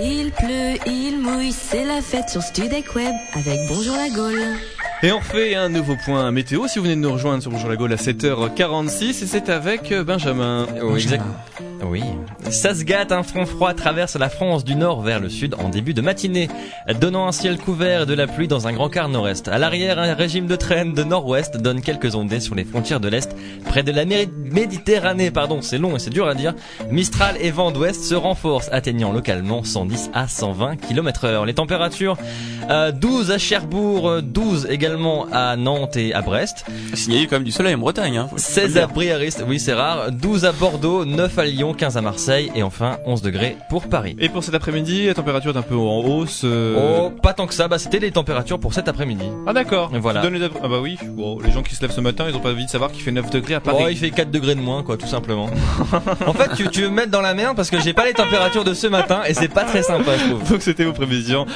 [0.00, 4.56] Il pleut, il mouille, c'est la fête sur Studek Web avec Bonjour la Gaule.
[5.02, 7.68] Et on fait un nouveau point météo si vous venez de nous rejoindre sur Bonjour
[7.68, 10.66] la Gaule à 7h46 et c'est avec euh, Benjamin.
[10.82, 11.24] Oui, exact.
[11.90, 12.02] Oui.
[12.50, 15.68] Ça se gâte, un front froid traverse la France du nord vers le sud en
[15.68, 16.48] début de matinée,
[17.00, 19.48] donnant un ciel couvert et de la pluie dans un grand quart nord-est.
[19.48, 23.08] À l'arrière, un régime de traîne de nord-ouest donne quelques ondées sur les frontières de
[23.08, 23.34] l'est,
[23.66, 26.54] près de la Méditerranée, pardon, c'est long et c'est dur à dire.
[26.90, 31.44] Mistral et vent d'ouest se renforcent, atteignant localement 110 à 120 km heure.
[31.46, 32.16] Les températures,
[32.70, 36.64] euh, 12 à Cherbourg, euh, 12 également à Nantes et à Brest.
[36.94, 38.16] Signaler quand même du soleil en Bretagne.
[38.16, 38.26] Hein.
[38.30, 38.94] Faut- faut 16 le à dire.
[38.94, 42.98] Briariste, oui c'est rare, 12 à Bordeaux, 9 à Lyon, 15 à Marseille et enfin
[43.06, 44.16] 11 degrés pour Paris.
[44.18, 46.42] Et pour cet après-midi, la température est un peu en hausse.
[46.44, 49.26] euh, Oh, pas tant que ça, bah c'était les températures pour cet après-midi.
[49.46, 49.90] Ah d'accord.
[50.00, 50.28] Voilà.
[50.28, 50.98] Les- Ah bah oui.
[51.44, 53.12] Les gens qui se lèvent ce matin, ils ont pas envie de savoir qu'il fait
[53.12, 53.84] 9 degrés à Paris.
[53.86, 55.48] Oh, il fait 4 degrés de moins quoi, tout simplement.
[56.26, 58.12] en fait, tu, tu veux me mettre dans la merde parce que j'ai pas les
[58.14, 60.50] températures de ce matin et c'est pas très sympa, je trouve.
[60.50, 61.46] Donc c'était vos prévisions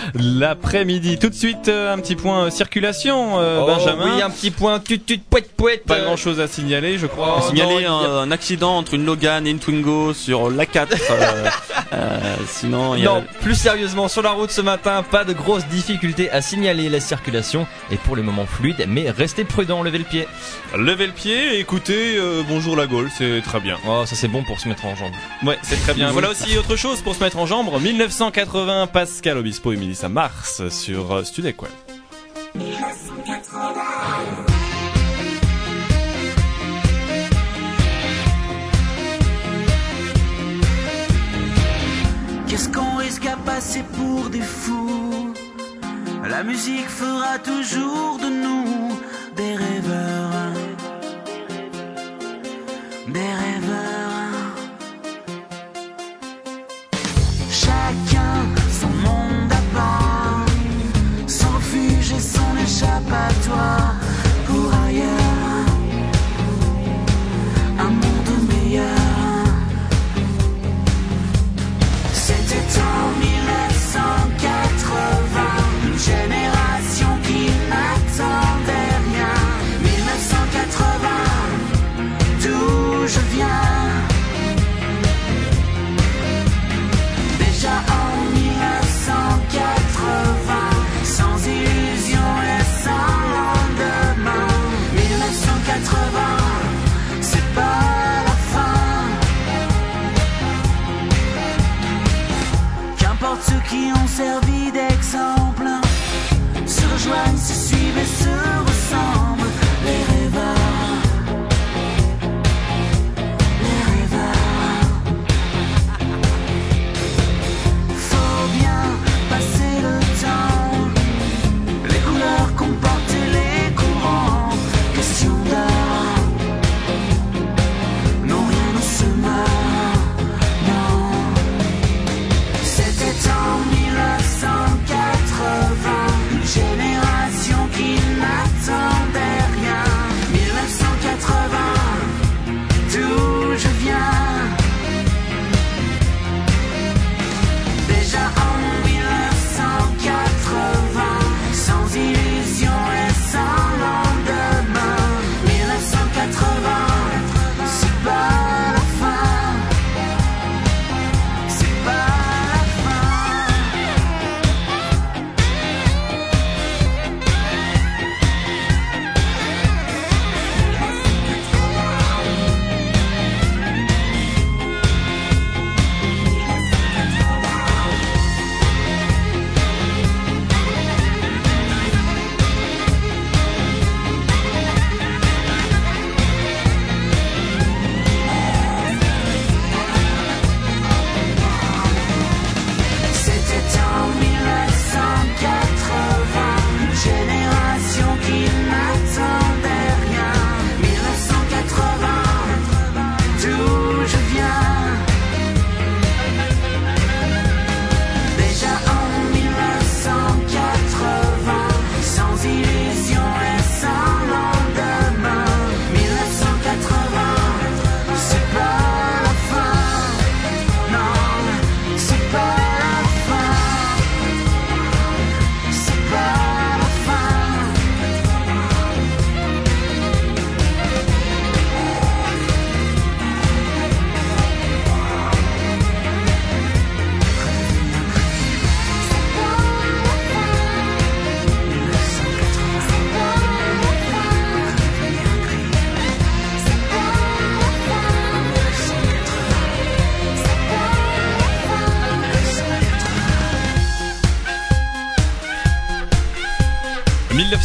[0.40, 1.18] l'après-midi.
[1.18, 4.16] Tout de suite, euh, un petit point euh, circulation, euh, Oh, Benjamin.
[4.16, 5.84] Oui, un petit point tut tut poète poète.
[5.84, 7.36] Pas grand chose à signaler, je crois.
[7.38, 10.88] Oh, signaler non, un accident entre une Logan et une Twingo sur l'A4.
[11.10, 11.48] euh,
[11.92, 13.10] euh, sinon, il y a...
[13.10, 16.88] Non, plus sérieusement, sur la route ce matin, pas de grosses difficultés à signaler.
[16.88, 20.26] La circulation est pour le moment fluide, mais restez prudent, levez le pied.
[20.76, 23.76] Levez le pied et écoutez euh, Bonjour la Gaule, c'est très bien.
[23.86, 25.12] Oh, ça c'est bon pour se mettre en jambe.
[25.44, 26.10] Ouais, c'est très bien.
[26.20, 27.68] Voilà aussi autre chose pour se mettre en jambe.
[27.80, 31.72] 1980, Pascal Obispo et Melissa Mars sur euh, Studek Web.
[42.50, 45.32] Qu'est-ce qu'on risque à passer pour des fous?
[46.28, 48.98] La musique fera toujours de nous
[49.36, 50.52] des rêveurs.
[53.06, 54.56] Des rêveurs.
[57.48, 58.34] Chacun
[58.80, 60.46] son monde à part,
[61.28, 63.99] son refuge et son échappatoire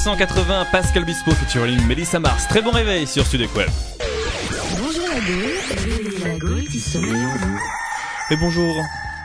[0.05, 2.47] 1980, Pascal Bispo featuring Melissa Mars.
[2.47, 3.69] Très bon réveil sur Studio Web.
[4.77, 7.59] Bonjour la Gaule, la Gaule qui sommeille en vous.
[8.29, 8.75] Et bonjour.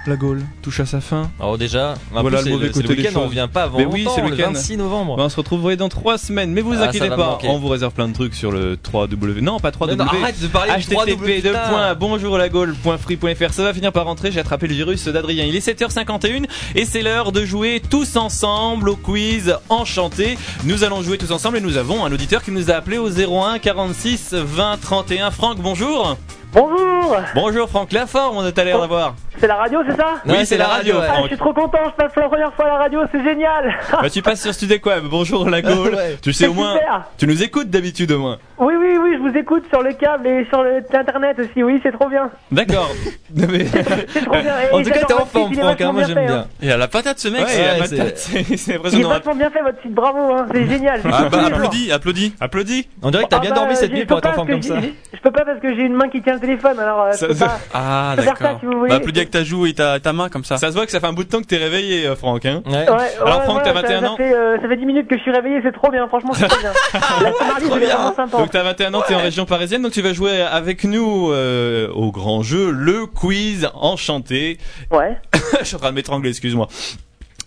[0.06, 1.30] La Gaule touche à sa fin.
[1.38, 3.84] Alors déjà, en voilà plus, le mauvais côté le week-end, on revient pas avant Mais
[3.84, 4.52] oui, c'est le le week-end.
[4.52, 5.16] 26 novembre.
[5.16, 7.92] Ben, on se retrouverait dans trois semaines, mais vous Ah, inquiétez pas, on vous réserve
[7.92, 9.40] plein de trucs sur le 3W.
[9.40, 9.96] Non, pas 3W.
[9.96, 13.52] Non, non, arrête de parler du 3W, HTTP bonjourlagaule.free.fr.
[13.52, 14.32] Ça va finir par rentrer.
[14.32, 15.44] J'ai attrapé le virus d'Adrien.
[15.44, 20.38] Il est 7h51 et c'est l'heure de jouer tous ensemble au quiz enchanté.
[20.64, 23.10] Nous allons jouer tous ensemble et nous avons un auditeur qui nous a appelé au
[23.10, 25.30] 01 46 20 31.
[25.30, 26.16] Franck, bonjour.
[26.52, 29.14] Bonjour Bonjour Franck, la forme on a t'as l'air d'avoir.
[29.38, 31.22] C'est la radio, c'est ça Oui, c'est la radio, Ah, Franck.
[31.22, 33.72] je suis trop content, je passe pour la première fois à la radio, c'est génial
[33.92, 35.04] Bah, tu passes sur Studec Web.
[35.08, 35.94] Bonjour la Gaule.
[36.00, 36.18] Ouais.
[36.22, 36.74] Tu sais au moins.
[36.74, 37.04] super.
[37.18, 38.38] Tu nous écoutes d'habitude au moins.
[38.58, 41.80] Oui, oui, oui, je vous écoute sur le câble et sur le- l'internet aussi, oui,
[41.82, 42.30] c'est trop bien.
[42.52, 42.90] D'accord.
[43.34, 43.64] Non, mais-
[44.08, 44.42] C'est trop bien.
[44.72, 45.92] Et En tout cas, j'adore t'es en votre forme, site, il est Franck, hein, vachement
[45.92, 46.46] moi j'aime fait, bien.
[46.62, 47.42] Et à la patate ce mec.
[47.42, 49.08] Ouais, c'est- il a Ouais, pas de c'est- c'est Il est impressionnant.
[49.08, 51.00] vachement bien fait votre site, bravo, hein, c'est génial.
[51.04, 52.34] Ah j'écoute bah applaudis, applaudis.
[52.40, 52.88] Applaudis.
[53.02, 54.48] On dirait que t'as bien Ah bah, dormi cette nuit pour être pas en forme
[54.48, 54.88] parce comme que ça.
[54.88, 57.12] j'ai- Je peux pas parce que j'ai une main qui tient le téléphone, alors euh,
[57.12, 57.60] je Ça peux se- pas.
[57.72, 58.60] Ah Je peux faire ça, d'accord.
[58.60, 58.88] si vous voulez.
[58.90, 60.56] Bah applaudis avec ta joue et ta, ta main comme ça.
[60.56, 62.46] Ça se voit que ça fait un bout de temps que t'es réveillé, euh, Franck.
[62.46, 62.62] Hein.
[62.66, 62.72] Ouais.
[62.72, 64.86] Ouais, Alors, ouais, Franck, ouais, t'as ça- 21 ça ans fait, euh, ça fait 10
[64.86, 66.72] minutes que je suis réveillé, c'est trop bien, franchement, c'est trop bien.
[67.22, 68.38] La mardi, c'est vraiment sympa.
[68.38, 71.88] Donc t'as 21 ans, t'es en région parisienne, donc tu vas jouer avec nous euh,
[71.92, 74.58] au grand jeu, le quiz enchanté.
[74.90, 75.16] Ouais.
[75.60, 76.68] Je suis en train de m'étrangler, excuse-moi.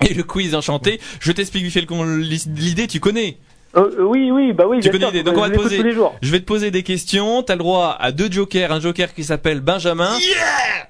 [0.09, 3.37] Et le quiz enchanté, je t'explique vite fait le con- l'idée, tu connais.
[3.76, 5.24] Euh, euh, oui, oui, bah oui, Tu bien connais sûr, l'idée.
[5.24, 5.78] Donc je on va te poser.
[5.78, 6.15] tous les jours.
[6.21, 7.41] Je vais te poser des questions.
[7.41, 8.71] T'as le droit à deux jokers.
[8.71, 10.11] Un joker qui s'appelle Benjamin.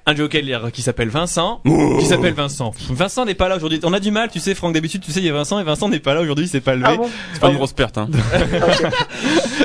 [0.06, 1.62] un joker qui s'appelle Vincent.
[1.98, 2.72] Qui s'appelle Vincent.
[2.90, 3.80] Vincent n'est pas là aujourd'hui.
[3.84, 4.74] On a du mal, tu sais, Franck.
[4.74, 6.46] D'habitude, tu sais, il y a Vincent et Vincent n'est pas là aujourd'hui.
[6.46, 6.86] C'est pas levé.
[6.88, 8.08] Ah bon C'est pas une grosse perte hein.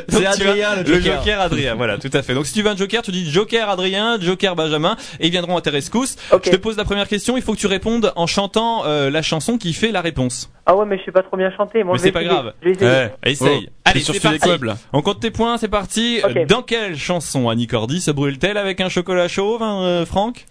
[0.09, 1.17] Donc, C'est Adrien, le le joker.
[1.20, 1.76] joker Adrien.
[1.76, 2.34] Voilà, tout à fait.
[2.34, 5.57] Donc si tu veux un joker, tu dis joker Adrien, joker Benjamin, et ils viendront
[5.57, 6.15] à tes rescousses.
[6.32, 7.38] Je te pose la première question.
[7.38, 10.49] Il faut que tu répondes en chantant euh, la chanson qui fait la réponse.
[10.72, 11.84] Ah ouais, mais je sais pas trop bien chanter.
[11.84, 12.53] Moi, Mais je vais c'est pas grave.
[12.61, 13.07] Essayer.
[13.26, 13.70] Eh, Essaye.
[13.72, 14.49] oh, Allez, c'est parti.
[14.93, 16.22] On compte tes points, c'est parti.
[16.47, 20.45] Dans quelle chanson Annie Cordy se brûle-t-elle avec un chocolat chauve, hein, euh, Franck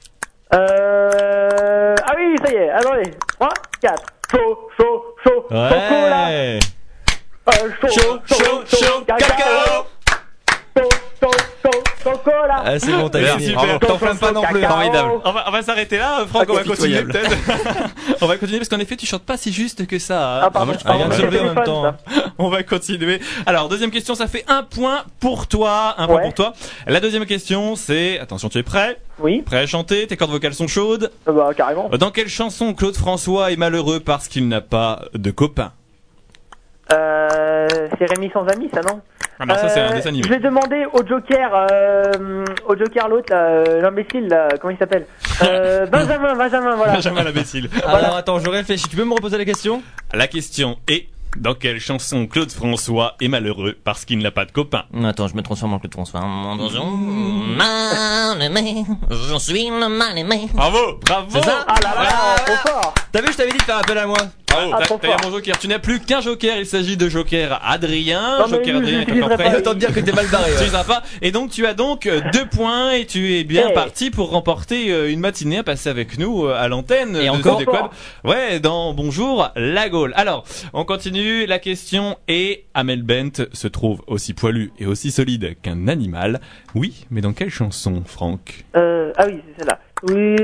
[0.53, 1.95] Euh...
[2.05, 3.11] Ah oui, ça y est, attendez.
[3.39, 3.49] 3,
[3.81, 4.03] 4.
[4.33, 5.43] Chaud, chaud, chaud.
[5.43, 6.27] Chocolat.
[6.31, 6.59] Ouais.
[7.49, 9.05] Euh, chaud, chaud, chaud, chaud.
[9.07, 9.87] Cacao.
[10.77, 10.89] Chaud,
[11.23, 11.31] chaud,
[11.63, 11.83] chaud,
[12.13, 12.63] chocolat.
[12.65, 13.47] Ah, c'est bon, t'as gagné.
[13.47, 13.79] super.
[13.81, 14.65] T'enflammes pas non plus.
[14.65, 14.69] hein.
[14.69, 15.11] Formidable.
[15.25, 16.43] On va, on va s'arrêter là, Franck.
[16.45, 17.31] Ok, on va continuer peut-être.
[18.21, 20.37] on va continuer parce qu'en effet, tu chantes pas si juste que ça.
[20.39, 20.41] hein.
[20.45, 21.83] Ah, pardon, Ah, c'est lever en même temps.
[21.83, 21.97] ça.
[22.39, 23.21] On va continuer.
[23.47, 25.95] Alors, deuxième question, ça fait un point pour toi.
[25.99, 26.23] Un point Ouais.
[26.23, 26.53] pour toi.
[26.87, 28.99] La deuxième question, c'est, attention, tu es prêt?
[29.19, 30.07] Oui, Prêt à chanter?
[30.07, 31.11] Tes cordes vocales sont chaudes?
[31.29, 31.89] Euh, bah carrément.
[31.89, 35.73] Dans quelle chanson Claude François est malheureux parce qu'il n'a pas de copain?
[36.93, 37.67] Euh,
[37.99, 39.01] c'est Rémi sans amis, ça non
[39.39, 40.25] Ah non, ça c'est un Euh, dessin animé.
[40.27, 44.79] Je vais demander au Joker, euh, au Joker l'autre, là, euh, l'imbécile, là, comment il
[44.79, 45.07] s'appelle
[45.43, 46.95] euh, Benjamin, Benjamin, voilà.
[46.95, 47.69] Benjamin l'imbécile.
[47.87, 48.89] Alors attends, je réfléchis.
[48.89, 49.83] Tu peux me reposer la question
[50.15, 54.51] La question est dans quelle chanson Claude François est malheureux parce qu'il n'a pas de
[54.51, 54.85] copain?
[55.05, 56.21] Attends, je me transforme en Claude François.
[56.23, 56.59] Mal
[58.43, 60.49] aimé, je suis le mal aimé.
[60.55, 61.27] Bravo, bravo.
[61.31, 61.65] C'est ça?
[61.69, 62.11] Ah là là,
[62.47, 64.17] trop fort T'as vu, je t'avais dit de faire appel à moi.
[64.49, 65.59] Bravo, Ah, t'as- mon joker.
[65.59, 66.57] Tu n'as plus qu'un joker.
[66.59, 68.39] Il s'agit de joker Adrien.
[68.41, 69.75] Non, joker lui, Adrien je est encore prêt.
[69.77, 70.51] dire que t'es mal barré.
[70.57, 70.67] Tu ouais.
[70.67, 71.03] es sympa.
[71.23, 73.75] Et donc tu as donc euh, deux points et tu es bien Hey.
[73.75, 77.31] parti pour remporter euh, une matinée à passer avec nous euh, à l'antenne Et de
[77.31, 77.69] encore Web.
[78.25, 80.13] Ouais, dans Bonjour la Gaule.
[80.17, 81.47] Alors, on continue.
[81.47, 86.41] La question est Amel Bent se trouve aussi poilu et aussi solide qu'un animal.
[86.75, 88.65] Oui, mais dans quelle chanson, Franck?
[88.77, 89.79] Euh, Ah oui, c'est celle-là.
[90.03, 90.37] Oui,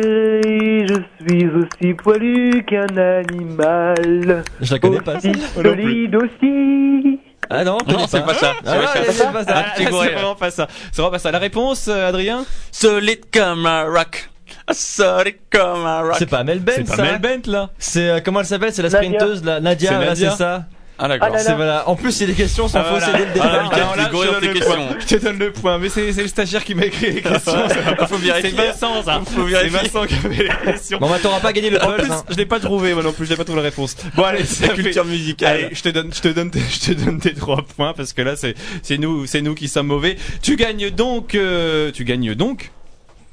[0.89, 4.43] je suis aussi poilu qu'un animal.
[4.61, 5.17] Je la connais pas.
[5.17, 7.21] Aussi solide aussi.
[7.51, 8.53] Ah non, Non, c'est pas ça.
[8.67, 9.53] Ah ouais, C'est c'est pas ça.
[9.55, 10.67] Ah, c'est vraiment pas ça.
[10.91, 11.31] C'est vraiment pas ça.
[11.31, 14.29] La réponse, euh, Adrien Solide comme un rock.
[14.73, 16.17] Solide comme un rock.
[16.19, 18.73] C'est pas Mel C'est Bent, pas ça Mel Bent là C'est euh, comment elle s'appelle?
[18.73, 19.91] C'est la sprinteuse, la Nadia.
[19.91, 20.31] C'est voilà, Nadia.
[20.33, 20.65] c'est ça?
[20.97, 21.27] Ah d'accord.
[21.29, 21.45] Ah là là.
[21.45, 21.89] C'est voilà.
[21.89, 23.19] En plus, c'est des questions sans Ah, fausser voilà.
[23.19, 23.73] dès le Ah, départ.
[23.73, 24.77] Alors là, je te donne le point.
[24.77, 24.97] questions.
[25.01, 27.53] Je te donne le point, mais c'est c'est le stagiaire qui m'a écrit les questions.
[28.09, 28.51] Faut vérifier.
[28.51, 29.21] C'est Vincent, ça.
[29.27, 29.79] Faut C'est vérifier.
[29.91, 30.99] Vincent qui avait les questions.
[30.99, 31.97] Bon, bah, t'auras pas gagné le En buzz.
[31.99, 32.25] plus, hein.
[32.31, 33.97] je l'ai pas trouvé moi non plus, je l'ai pas trouvé la réponse.
[34.15, 35.57] Bon allez, ça La culture musicale.
[35.65, 38.13] Allez, je te donne, je te donne, tes- je te donne tes trois points parce
[38.13, 40.17] que là c'est, c'est nous, c'est nous qui sommes mauvais.
[40.43, 42.71] Tu gagnes donc, euh, tu gagnes donc.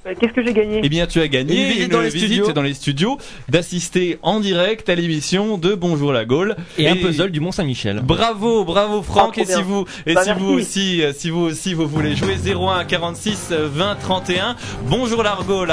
[0.07, 0.81] Euh, Qu'est-ce que j'ai gagné?
[0.83, 2.51] Eh bien, tu as gagné Une visite dans les studios.
[2.53, 3.17] dans les studios,
[3.49, 8.01] d'assister en direct à l'émission de Bonjour la Gaule Et un puzzle du Mont Saint-Michel.
[8.03, 9.35] Bravo, bravo Franck.
[9.37, 10.43] Ah, et si vous, et Bah, si merci.
[10.43, 14.55] vous aussi, euh, si vous aussi vous voulez jouer 01 46 euh, 20 31.
[14.87, 15.65] Bonjour l'argot,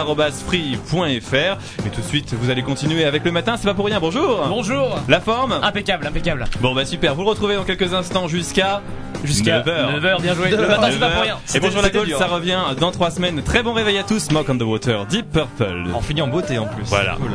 [0.47, 1.87] free.fr.
[1.87, 3.57] Et tout de suite, vous allez continuer avec le matin.
[3.57, 3.99] C'est pas pour rien.
[3.99, 4.45] Bonjour.
[4.49, 5.59] Bonjour La forme.
[5.63, 6.45] Impeccable, impeccable.
[6.61, 7.15] Bon bah super.
[7.15, 8.83] Vous le retrouvez dans quelques instants jusqu'à
[9.25, 10.01] Jusqu'à 9h.
[10.01, 10.51] 9h, bien joué.
[10.51, 11.39] Le matin, c'est pas pour rien.
[11.55, 13.43] Et bonjour la Gaule, ça revient dans trois semaines.
[13.43, 14.18] Très bon réveil à tous.
[14.19, 15.93] Smoke on the Water, Deep Purple.
[15.95, 16.85] On finit en beauté en plus.
[16.85, 17.17] Voilà.
[17.17, 17.31] Cool.